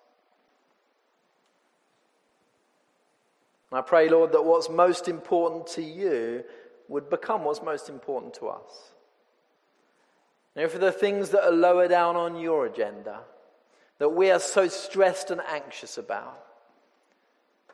And 3.71 3.79
I 3.79 3.83
pray, 3.83 4.09
Lord, 4.09 4.33
that 4.33 4.45
what's 4.45 4.71
most 4.71 5.09
important 5.09 5.67
to 5.69 5.83
you 5.83 6.45
would 6.89 7.11
become 7.11 7.45
what's 7.45 7.63
most 7.63 7.89
important 7.89 8.35
to 8.35 8.49
us. 8.49 8.93
And 10.57 10.71
for 10.71 10.79
the 10.79 10.93
things 10.93 11.31
that 11.31 11.45
are 11.45 11.53
lower 11.53 11.87
down 11.87 12.17
on 12.17 12.37
your 12.37 12.67
agenda, 12.67 13.21
that 13.99 14.09
we 14.09 14.31
are 14.31 14.41
so 14.41 14.69
stressed 14.69 15.31
and 15.31 15.41
anxious 15.49 15.99
about, 15.99 16.45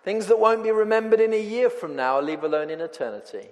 things 0.03 0.27
that 0.27 0.39
won't 0.39 0.65
be 0.65 0.71
remembered 0.71 1.21
in 1.21 1.33
a 1.33 1.41
year 1.41 1.71
from 1.71 1.97
now, 1.97 2.21
leave 2.21 2.45
alone 2.45 2.71
in 2.71 2.81
eternity, 2.81 3.47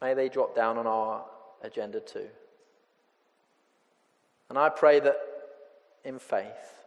may 0.00 0.14
they 0.14 0.28
drop 0.28 0.56
down 0.56 0.78
on 0.78 0.86
our 0.86 1.24
agenda 1.62 2.00
too. 2.00 2.28
And 4.48 4.58
I 4.58 4.68
pray 4.68 5.00
that 5.00 5.16
in 6.04 6.18
faith, 6.18 6.84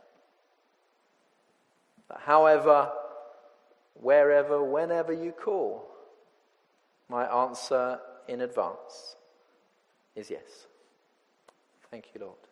that 2.10 2.20
however, 2.22 2.91
wherever, 3.95 4.64
whenever 4.64 5.14
you 5.14 5.32
call, 5.32 5.88
my 7.10 7.26
answer 7.26 7.99
in 8.28 8.41
advance 8.41 9.16
is 10.16 10.30
yes. 10.30 10.68
Thank 11.89 12.06
you, 12.14 12.22
Lord. 12.22 12.45